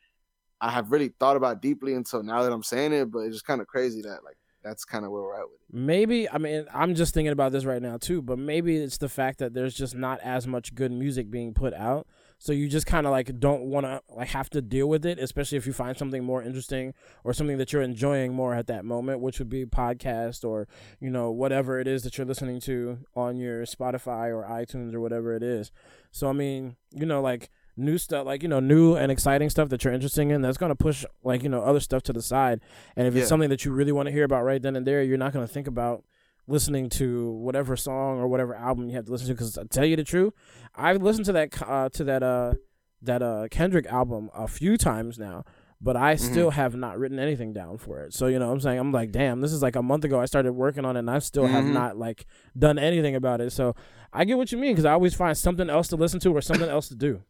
[0.59, 3.11] I have really thought about deeply until now that I'm saying it.
[3.11, 5.59] But it's just kind of crazy that like that's kind of where we're at with
[5.69, 5.75] it.
[5.75, 9.09] Maybe I mean I'm just thinking about this right now too, but maybe it's the
[9.09, 12.07] fact that there's just not as much good music being put out.
[12.39, 15.17] So you just kind of like don't want to like have to deal with it,
[15.17, 18.85] especially if you find something more interesting or something that you're enjoying more at that
[18.85, 20.67] moment, which would be podcast or
[20.99, 24.99] you know whatever it is that you're listening to on your Spotify or iTunes or
[25.01, 25.71] whatever it is.
[26.11, 29.69] So I mean, you know, like new stuff, like you know, new and exciting stuff
[29.69, 32.61] that you're interested in, that's gonna push like you know other stuff to the side.
[32.95, 33.21] And if Yeah.
[33.21, 35.33] it's something that you really want to hear about right then and there, you're not
[35.33, 36.03] gonna think about
[36.47, 39.33] listening to whatever song or whatever album you have to listen to.
[39.33, 40.33] Because I tell you the truth,
[40.75, 42.53] I've listened to that uh, to that uh
[43.01, 45.43] that uh Kendrick album a few times now.
[45.79, 46.31] But I Mm-hmm.
[46.31, 48.11] still have not written anything down for it.
[48.11, 48.79] So, you know what I'm saying?
[48.79, 51.09] I'm like, damn, this is like a month ago I started working on it and
[51.11, 51.73] I still have Mhm.
[51.73, 52.25] not like
[52.57, 53.51] done anything about it.
[53.51, 53.75] So
[54.11, 56.41] I get what you mean because I always find something else to listen to or
[56.41, 57.21] something else to do.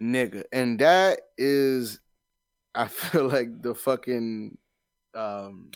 [0.00, 0.44] nigga.
[0.52, 2.00] And that is,
[2.74, 4.56] I feel like the fucking,
[5.14, 5.70] um,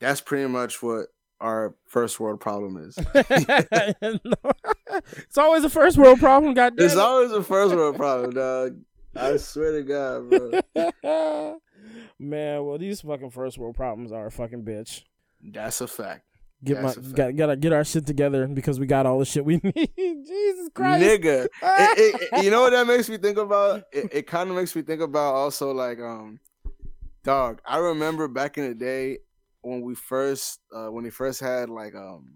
[0.00, 1.06] that's pretty much what
[1.40, 2.98] our first world problem is.
[3.14, 6.86] it's always a first world problem, goddamn.
[6.86, 8.76] It's always a first world problem, dog.
[9.14, 10.30] I swear to God,
[10.74, 10.92] bro.
[12.18, 15.02] Man, well, these fucking first world problems are a fucking bitch.
[15.42, 16.22] That's a fact.
[16.64, 19.44] Get That's my got gotta get our shit together because we got all the shit
[19.44, 19.90] we need.
[19.96, 21.04] Jesus Christ.
[21.04, 21.44] nigga.
[21.44, 23.82] It- it- it- you know what that makes me think about?
[23.92, 26.40] It, it kind of makes me think about also like um,
[27.22, 27.60] dog.
[27.66, 29.18] I remember back in the day
[29.66, 32.34] when we first uh when they first had like um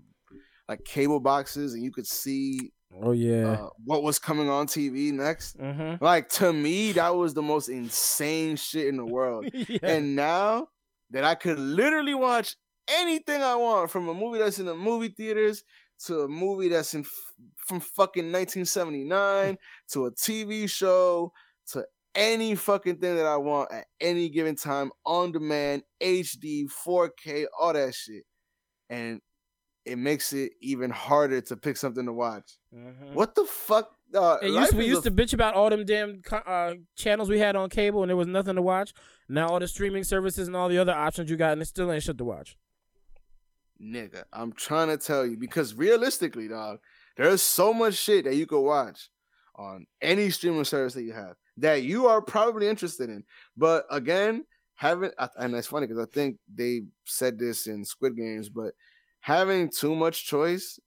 [0.69, 2.73] like cable boxes and you could see
[3.03, 3.53] Oh yeah.
[3.53, 5.57] uh, what was coming on TV next.
[5.57, 6.05] mm-hmm.
[6.05, 9.47] Like to me, that was the most insane shit in the world.
[9.53, 9.79] yeah.
[9.83, 10.69] And now
[11.11, 12.57] that I could literally watch
[12.89, 15.63] anything I want from a movie that's in the movie theaters
[16.07, 17.33] to a movie that's in f-
[17.67, 19.57] from fucking 1979
[19.93, 21.33] to a TV show
[21.69, 21.85] to
[22.15, 27.73] any fucking thing that I want at any given time on demand, HD, 4K, all
[27.73, 28.25] that shit.
[28.89, 29.21] And
[29.85, 32.59] it makes it even harder to pick something to watch.
[32.75, 33.15] Mhm.
[33.15, 33.91] What the fuck?
[34.13, 37.55] Uh, used, we used a to bitch about all them damn uh, channels we had
[37.55, 38.93] on cable and there was nothing to watch.
[39.29, 41.91] Now all the streaming services and all the other options you got and it still
[41.93, 42.57] ain't shit to watch.
[43.81, 46.81] Nigga, I'm trying to tell you because realistically, dog,
[47.17, 49.09] there's so much shit that you could watch
[49.61, 53.25] on any streaming service that you have that you are probably interested in.
[53.57, 54.45] But again,
[54.75, 58.73] having and it's funny because I think they said this in Squid Games, but
[59.21, 60.79] having too much choice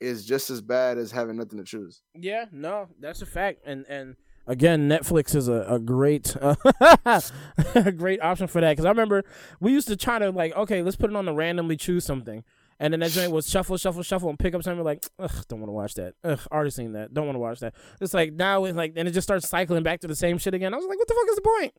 [0.00, 2.02] is just as bad as having nothing to choose.
[2.14, 3.60] Yeah, no, that's a fact.
[3.64, 4.16] And and
[4.46, 9.24] again, Netflix is a, a great a great option for that because I remember
[9.60, 12.44] we used to try to like, okay, let's put it on to randomly choose something.
[12.80, 15.60] And then that joint was shuffle, shuffle, shuffle, and pick up something like, ugh, don't
[15.60, 16.14] want to watch that.
[16.24, 17.12] Ugh, already seen that.
[17.12, 17.74] Don't want to watch that.
[18.00, 20.54] It's like now it's like, and it just starts cycling back to the same shit
[20.54, 20.72] again.
[20.72, 21.72] I was like, what the fuck is the point?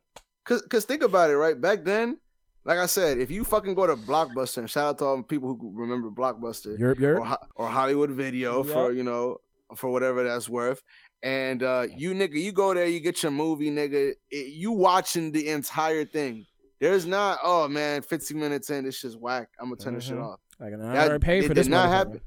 [0.45, 1.60] Cause, cause think about it, right?
[1.60, 2.18] Back then,
[2.66, 5.24] like I said, if you fucking go to Blockbuster and shout out to all the
[5.24, 7.26] people who remember Blockbuster, Europe, or, Europe.
[7.26, 9.38] Ho- or Hollywood Video for you know
[9.76, 10.82] for whatever that's worth.
[11.24, 14.14] And uh you nigga, you go there, you get your movie, nigga.
[14.30, 16.45] It, you watching the entire thing.
[16.80, 19.50] There's not, oh man, 15 minutes in, this shit's whack.
[19.60, 20.26] I'm gonna turn this shit Mhm.
[20.34, 20.39] off.
[20.60, 22.22] Like, I That- already paid it for did not happen.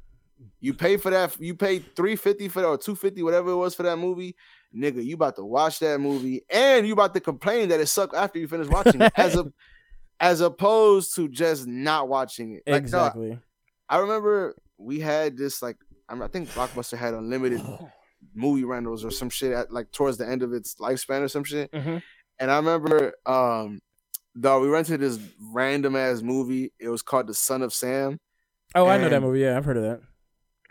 [0.61, 3.83] You pay for that, you paid 350 for that or 250, whatever it was for
[3.85, 4.35] that movie.
[4.74, 8.14] Nigga, you about to watch that movie and you about to complain that it sucked
[8.14, 9.12] after you finish watching it.
[9.16, 9.53] As a
[10.18, 12.62] as opposed to just not watching it.
[12.66, 13.39] Like, Exactly.
[13.89, 15.76] I remember we had this like
[16.09, 17.61] I, mean, I think Blockbuster had unlimited
[18.35, 21.45] movie rentals or some shit at like towards the end of its lifespan or some
[21.45, 21.70] shit.
[21.74, 21.99] hmm
[22.39, 23.80] And I remember um
[24.39, 25.18] dog, we rented this
[25.53, 26.72] random ass movie.
[26.78, 28.18] It was called The Son of Sam.
[28.74, 29.41] Oh, I know that And- movie.
[29.41, 30.01] Yeah, I've heard of that.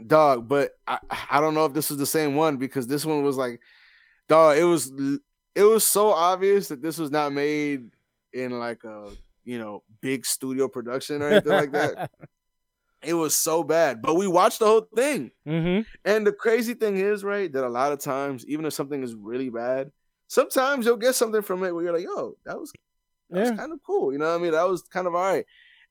[0.05, 0.97] Dog, but I,
[1.29, 3.59] I don't know if this was the same one because this one was like
[4.27, 4.91] dog, it was
[5.53, 7.91] it was so obvious that this was not made
[8.33, 9.09] in like a
[9.43, 12.09] you know big studio production or anything like that.
[13.03, 13.99] It was so bad.
[13.99, 15.31] But we watched the whole thing.
[15.47, 15.81] mm-hmm.
[16.05, 19.15] And the crazy thing is, right, that a lot of times, even if something is
[19.15, 19.91] really bad,
[20.27, 22.71] sometimes you'll get something from it where you're like, yo, that was
[23.31, 24.11] that was kind of cool.
[24.13, 24.51] You know what I mean?
[24.51, 25.45] That was kind of all right.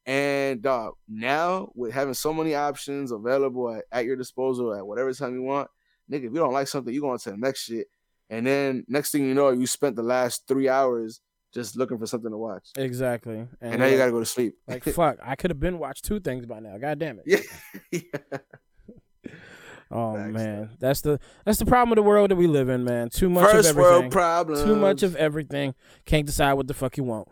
[0.07, 5.13] And dog, now with having so many options available at, at your disposal at whatever
[5.13, 5.69] time you want,
[6.11, 7.87] nigga, if you don't like something, you go on to the next shit.
[8.31, 11.21] And then next thing you know, you spent the last three hours
[11.53, 12.69] just looking for something to watch.
[12.77, 13.47] Exactly.
[13.61, 14.55] And, now you gotta go to sleep.
[14.69, 15.19] like fuck.
[15.23, 16.79] I could have been watched two things by now.
[16.79, 17.45] God damn it.
[17.91, 18.39] yeah.
[19.93, 23.09] Oh man, that's the that's the problem of the world that we live in, man.
[23.11, 24.01] Too much First of everything.
[24.03, 24.63] world problems.
[24.63, 25.75] Too much of everything.
[26.05, 27.29] Can't decide what the fuck you want.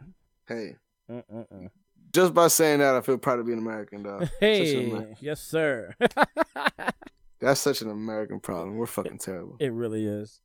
[0.49, 0.75] Hey,
[1.11, 1.69] Mm-mm-mm.
[2.13, 4.29] just by saying that, I feel proud to be an American, dog.
[4.41, 5.95] Hey, Amer- yes sir.
[7.41, 8.77] That's such an American problem.
[8.77, 9.57] We're fucking terrible.
[9.61, 10.41] it really is.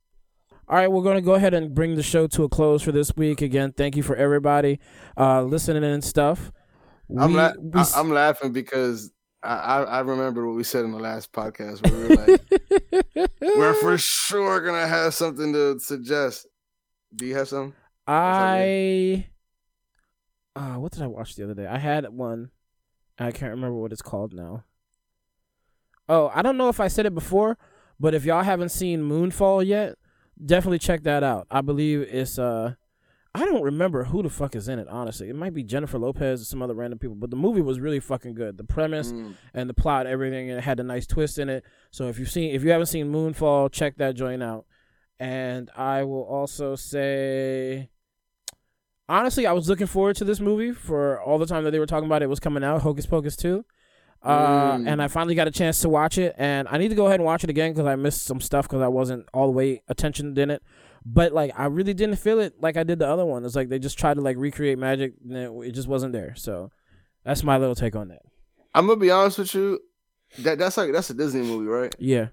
[0.68, 2.92] All right, we're going to go ahead and bring the show to a close for
[2.92, 3.42] this week.
[3.42, 4.78] Again, thank you for everybody
[5.18, 6.52] uh, listening and stuff.
[7.18, 9.10] I'm We- la- we I- I'm laughing because
[9.44, 13.98] I, I remember what we said in the last podcast we were like, we're for
[13.98, 16.46] sure gonna have something to suggest.
[17.14, 17.74] Do you have some?
[18.06, 19.26] I
[20.56, 21.66] uh what did I watch the other day?
[21.66, 22.50] I had one.
[23.18, 24.64] I can't remember what it's called now.
[26.08, 27.56] Oh, I don't know if I said it before,
[28.00, 29.96] but if y'all haven't seen Moonfall yet,
[30.44, 31.46] definitely check that out.
[31.50, 32.74] I believe it's uh
[33.36, 35.28] I don't remember who the fuck is in it, honestly.
[35.28, 37.98] It might be Jennifer Lopez or some other random people, but the movie was really
[37.98, 38.56] fucking good.
[38.58, 39.34] The premise Mm.
[39.52, 41.64] and the plot, everything, and it had a nice twist in it.
[41.90, 44.66] So if you've seen, if you haven't seen Moonfall, check that joint out.
[45.18, 47.88] And I will also say,
[49.08, 51.86] honestly, I was looking forward to this movie for all the time that they were
[51.86, 53.64] talking about it was coming out, Hocus Pocus two.
[54.22, 54.88] Uh, Mm.
[54.88, 57.20] and I finally got a chance to watch it, and I need to go ahead
[57.20, 59.82] and watch it again because I missed some stuff because I wasn't all the way
[59.88, 60.62] attentioned in it.
[61.06, 63.44] But like, I really didn't feel it like I did the other one.
[63.44, 66.34] It's like they just tried to like recreate magic, and it, it just wasn't there.
[66.34, 66.70] So
[67.24, 68.22] that's my little take on that.
[68.74, 69.80] I'm gonna be honest with you.
[70.40, 71.94] That that's like that's a Disney movie, right?
[71.98, 72.28] Yeah.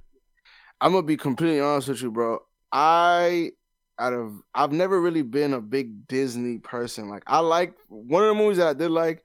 [0.80, 2.40] I'm gonna be completely honest with you, bro.
[2.72, 3.52] I
[4.00, 7.10] out of I've never really been a big Disney person.
[7.10, 9.24] Like I like one of the movies that I did like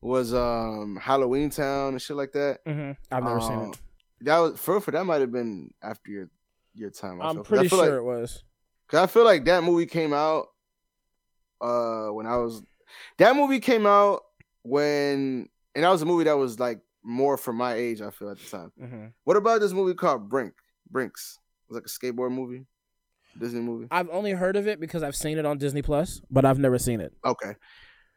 [0.00, 2.60] was um Halloween Town and shit like that.
[2.66, 3.78] hmm I've never seen Um, it.
[4.22, 6.30] That was for for that might have been after your
[6.74, 7.20] your time.
[7.20, 8.42] I'm pretty sure like, it was.
[8.88, 10.48] Cause I feel like that movie came out
[11.60, 12.62] uh when I was
[13.18, 14.22] that movie came out
[14.62, 18.30] when and that was a movie that was like more for my age, I feel
[18.30, 18.72] at the time.
[18.78, 20.54] hmm What about this movie called Brink?
[20.90, 21.38] Brinks.
[21.68, 22.66] It was like a skateboard movie.
[23.38, 23.88] Disney movie.
[23.90, 26.78] I've only heard of it because I've seen it on Disney Plus, but I've never
[26.78, 27.12] seen it.
[27.24, 27.56] Okay.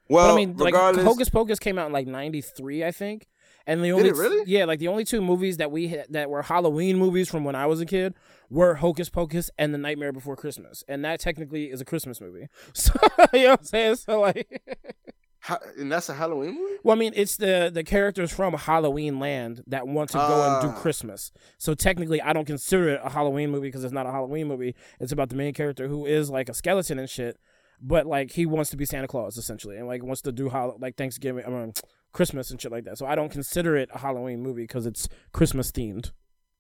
[0.09, 3.27] Well, but I mean, like regardless, Hocus Pocus came out in like '93, I think.
[3.65, 4.43] And the Did only it really?
[4.49, 7.55] yeah, like the only two movies that we had, that were Halloween movies from when
[7.55, 8.13] I was a kid
[8.49, 12.47] were Hocus Pocus and The Nightmare Before Christmas, and that technically is a Christmas movie.
[12.73, 12.93] So
[13.33, 13.95] you know what I'm saying?
[13.97, 14.61] So like,
[15.41, 16.73] Ha- and that's a Halloween movie.
[16.83, 20.61] well, I mean, it's the the characters from Halloween Land that want to go and
[20.61, 20.81] do Ah.
[20.81, 21.31] Christmas.
[21.57, 24.75] So technically, I don't consider it a Halloween movie because it's not a Halloween movie.
[24.99, 27.37] It's about the main character who is like a skeleton and shit,
[27.81, 30.75] but like he wants to be Santa Claus essentially, and like wants to do how
[30.79, 31.73] like Thanksgiving, I mean,
[32.11, 32.97] Christmas and shit like that.
[32.97, 36.11] So I don't consider it a Halloween movie because it's Christmas themed.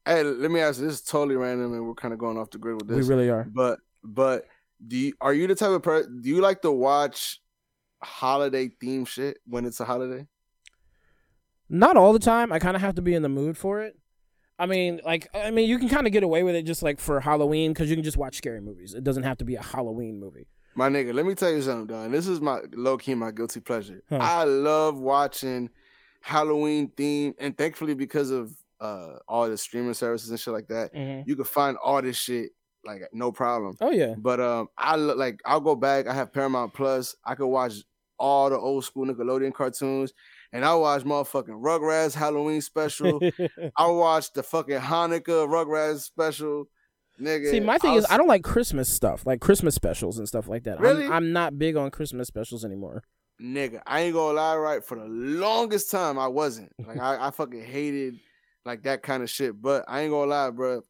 [0.07, 0.87] Hey, let me ask you.
[0.87, 3.07] This is totally random, and we're kind of going off the grid with this.
[3.07, 3.45] We really are.
[3.51, 4.45] But but
[4.85, 6.21] do you, are you the type of person?
[6.21, 7.41] Do you like to watch
[8.01, 10.25] holiday theme shit when it's a holiday?
[11.69, 12.53] Not all the time.
[12.53, 13.97] I kind of have to be in the mood for it.
[14.57, 16.99] I mean, like, I mean, you can kind of get away with it just like
[16.99, 18.93] for Halloween because you can just watch scary movies.
[18.93, 20.47] It doesn't have to be a Halloween movie.
[20.73, 22.11] My nigga, let me tell you something, dog.
[22.11, 24.03] This is my low key my guilty pleasure.
[24.09, 24.19] Huh.
[24.21, 25.69] I love watching
[26.21, 30.93] Halloween theme, and thankfully because of uh all the streaming services and shit like that,
[30.93, 31.29] Mm-hmm.
[31.29, 32.51] you can find all this shit
[32.85, 33.75] like no problem.
[33.81, 34.15] Oh yeah.
[34.17, 36.07] But um, I look like I'll go back.
[36.07, 37.15] I have Paramount Plus.
[37.25, 37.73] I could watch
[38.19, 40.13] all the old school Nickelodeon cartoons,
[40.53, 43.19] and I watch motherfucking Rugrats Halloween special.
[43.75, 46.65] I watched the fucking Hanukkah Rugrats special.
[47.19, 50.27] Nigga, See, my thing I'll is, I don't like Christmas stuff, like Christmas specials and
[50.27, 50.73] stuff like that.
[50.75, 51.05] I'm- Really?
[51.07, 53.01] I'm, not big on Christmas specials anymore.
[53.41, 54.83] nigga, I ain't gonna lie, right?
[54.85, 56.71] For the longest time, I wasn't.
[56.87, 58.19] Like, I, I fucking hated
[58.67, 59.59] like that kind of shit.
[59.61, 60.81] But I ain't gonna lie, bro.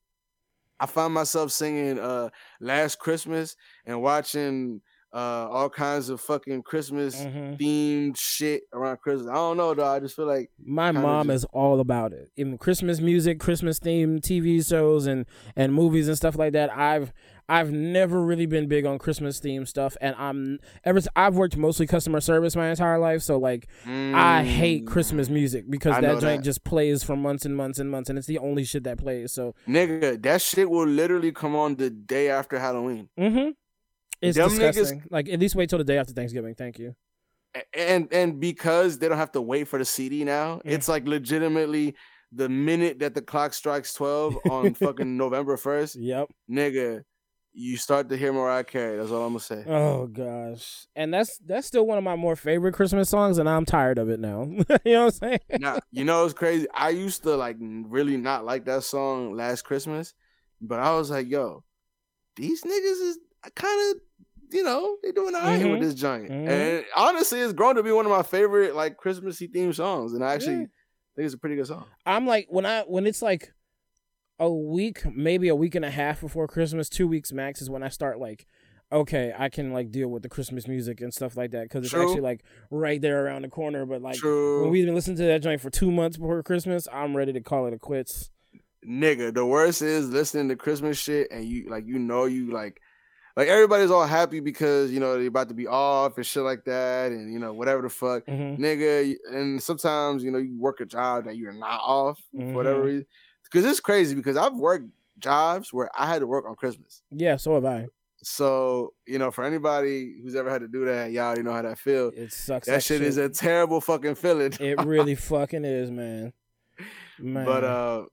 [0.79, 3.55] I find myself singing uh Last Christmas
[3.85, 4.81] and watching
[5.13, 7.57] uh all kinds of fucking Christmas Mhm.
[7.57, 9.29] themed shit around Christmas.
[9.29, 9.85] I don't know, though.
[9.85, 12.29] I just feel like My mom just- is all about it.
[12.35, 15.25] Even Christmas music, Christmas themed TV shows and
[15.55, 16.75] and movies and stuff like that.
[16.77, 17.13] I've
[17.49, 21.87] I've never really been big on Christmas theme stuff, and I'm ever I've worked mostly
[21.87, 26.19] customer service my entire life, so like I hate mm, Christmas music because I that
[26.19, 28.97] joint just plays for months and months and months, and it's the only shit that
[28.97, 29.31] plays.
[29.31, 33.07] So, Nigga, that shit will literally come on the day after Halloween.
[33.17, 33.51] mm-hmm.
[34.21, 35.03] It's Them niggas- disgusting.
[35.09, 36.53] Like at least wait till the day after Thanksgiving.
[36.55, 36.95] Thank you.
[37.73, 40.73] And and because they don't have to wait for the CD now, Yeah.
[40.73, 41.95] it's like legitimately
[42.33, 46.27] the minute that the clock strikes 12 on fucking November 1st, Yep.
[46.51, 47.03] nigga,
[47.59, 48.97] you start to hear Mariah Carey.
[48.97, 49.63] That's all I'm gonna say.
[49.67, 53.65] Oh gosh, and that's that's still one of my more favorite Christmas songs, and I'm
[53.65, 54.43] tired of it now.
[54.85, 55.39] you know what I'm saying?
[55.59, 56.67] now, you know it's crazy.
[56.73, 60.13] I used to like really not like that song last Christmas,
[60.61, 61.63] but I was like, yo,
[62.35, 63.17] these niggas is
[63.55, 64.01] kind of,
[64.51, 65.71] you know, they doing all right Mhm.
[65.71, 66.29] with this joint.
[66.29, 66.47] Mhm.
[66.49, 70.13] And honestly, it's grown to be one of my favorite like Christmassy themed songs.
[70.13, 70.65] And I actually Yeah.
[71.15, 71.85] think it's a pretty good song.
[72.05, 73.51] I'm like when I when it's like
[74.39, 77.83] a week, maybe a week and a half before Christmas, two weeks max is when
[77.83, 78.45] I start like,
[78.91, 81.93] okay, I can like deal with the Christmas music and stuff like that because it's
[81.93, 82.03] True.
[82.03, 83.85] actually like right there around the corner.
[83.85, 84.61] But like True.
[84.61, 87.41] when we've been listening to that joint for two months before Christmas, I'm ready to
[87.41, 88.29] call it a quits.
[88.87, 92.79] nigga, the worst is listening to Christmas shit and you like you know you like
[93.35, 96.63] like everybody's all happy because you know they're about to be off and shit like
[96.65, 98.23] that and you know whatever the fuck.
[98.25, 99.15] hmm nigga.
[99.31, 102.85] And sometimes you know you work a job that you're not off for whatever Mhm.
[102.85, 103.05] reason.
[103.51, 104.85] Because it's crazy because I've worked
[105.19, 107.01] jobs where I had to work on Christmas.
[107.11, 107.87] Yeah, so have I.
[108.23, 111.61] So you know, for anybody who's ever had to do that, y'all you know how
[111.61, 112.11] that feel.
[112.15, 112.67] It sucks.
[112.67, 114.53] That shit is a terrible fucking feeling.
[114.59, 116.33] It really fucking is, man.
[117.19, 117.45] Man.
[117.45, 118.05] but uh,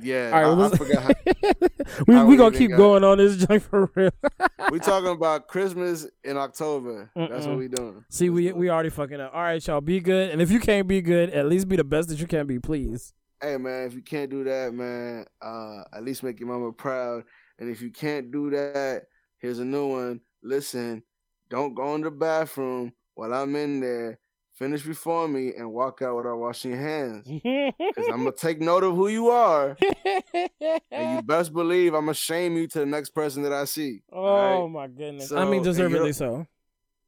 [0.00, 1.02] yeah, All right, I, I forgot.
[1.02, 1.68] How,
[2.06, 4.10] we how we gonna keep going on this joint for real.
[4.70, 7.10] we talking about Christmas in October.
[7.14, 8.04] That's what we doing.
[8.10, 9.32] See, Let's we we already fucking up.
[9.34, 11.84] All right, y'all, be good, and if you can't be good, at least be the
[11.84, 13.12] best that you can be, please.
[13.40, 17.24] Hey man, if you can't do that, man, uh, at least make your mama proud.
[17.58, 19.04] And if you can't do that,
[19.38, 20.20] here's a new one.
[20.42, 21.02] Listen,
[21.48, 24.18] don't go in the bathroom while I'm in there.
[24.54, 27.26] Finish before me and walk out without washing your hands.
[27.26, 29.76] Cause I'm gonna take note of who you are,
[30.92, 34.02] and you best believe I'm gonna shame you to the next person that I see.
[34.12, 34.70] oh alright?
[34.70, 35.30] my goodness!
[35.30, 36.46] So, I mean, and you deservedly so.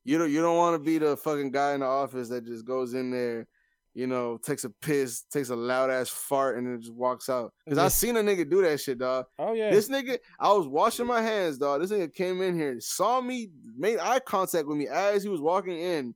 [0.02, 2.64] You don't you don't want to be the fucking guy in the office that just
[2.64, 3.46] goes in there,
[3.96, 7.54] you know, takes a piss, takes a loud ass fart, and then just walks out.
[7.66, 9.24] Cause I seen a nigga do that shit, dog.
[9.38, 9.70] Oh yeah.
[9.70, 11.80] This nigga, I was washing my hands, dog.
[11.80, 15.40] This nigga came in here, saw me, made eye contact with me as he was
[15.40, 16.14] walking in,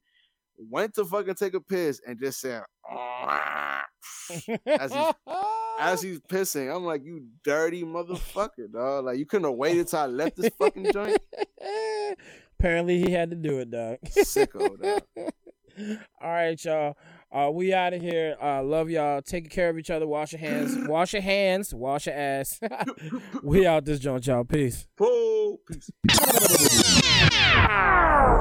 [0.59, 2.65] went to fucking take a piss and just said
[4.67, 5.13] as he's
[5.81, 6.75] as he's pissing.
[6.75, 9.07] I'm like, you dirty motherfucker, dog.
[9.07, 11.19] Like you couldn't have waited till I left this fucking joint.
[12.59, 13.97] Apparently he had to do it, dog.
[14.05, 15.03] Sicko, dog.
[16.23, 16.95] All right, y'all.
[17.33, 18.37] Uh, we out of here.
[18.43, 19.23] Uh, love y'all.
[19.23, 20.07] Take care of each other.
[20.07, 20.77] Wash your hands.
[20.89, 21.73] wash your hands.
[21.73, 22.59] Wash your ass.
[23.43, 24.43] we out this joint, y'all.
[24.43, 24.89] Peace.
[24.97, 25.91] Peace.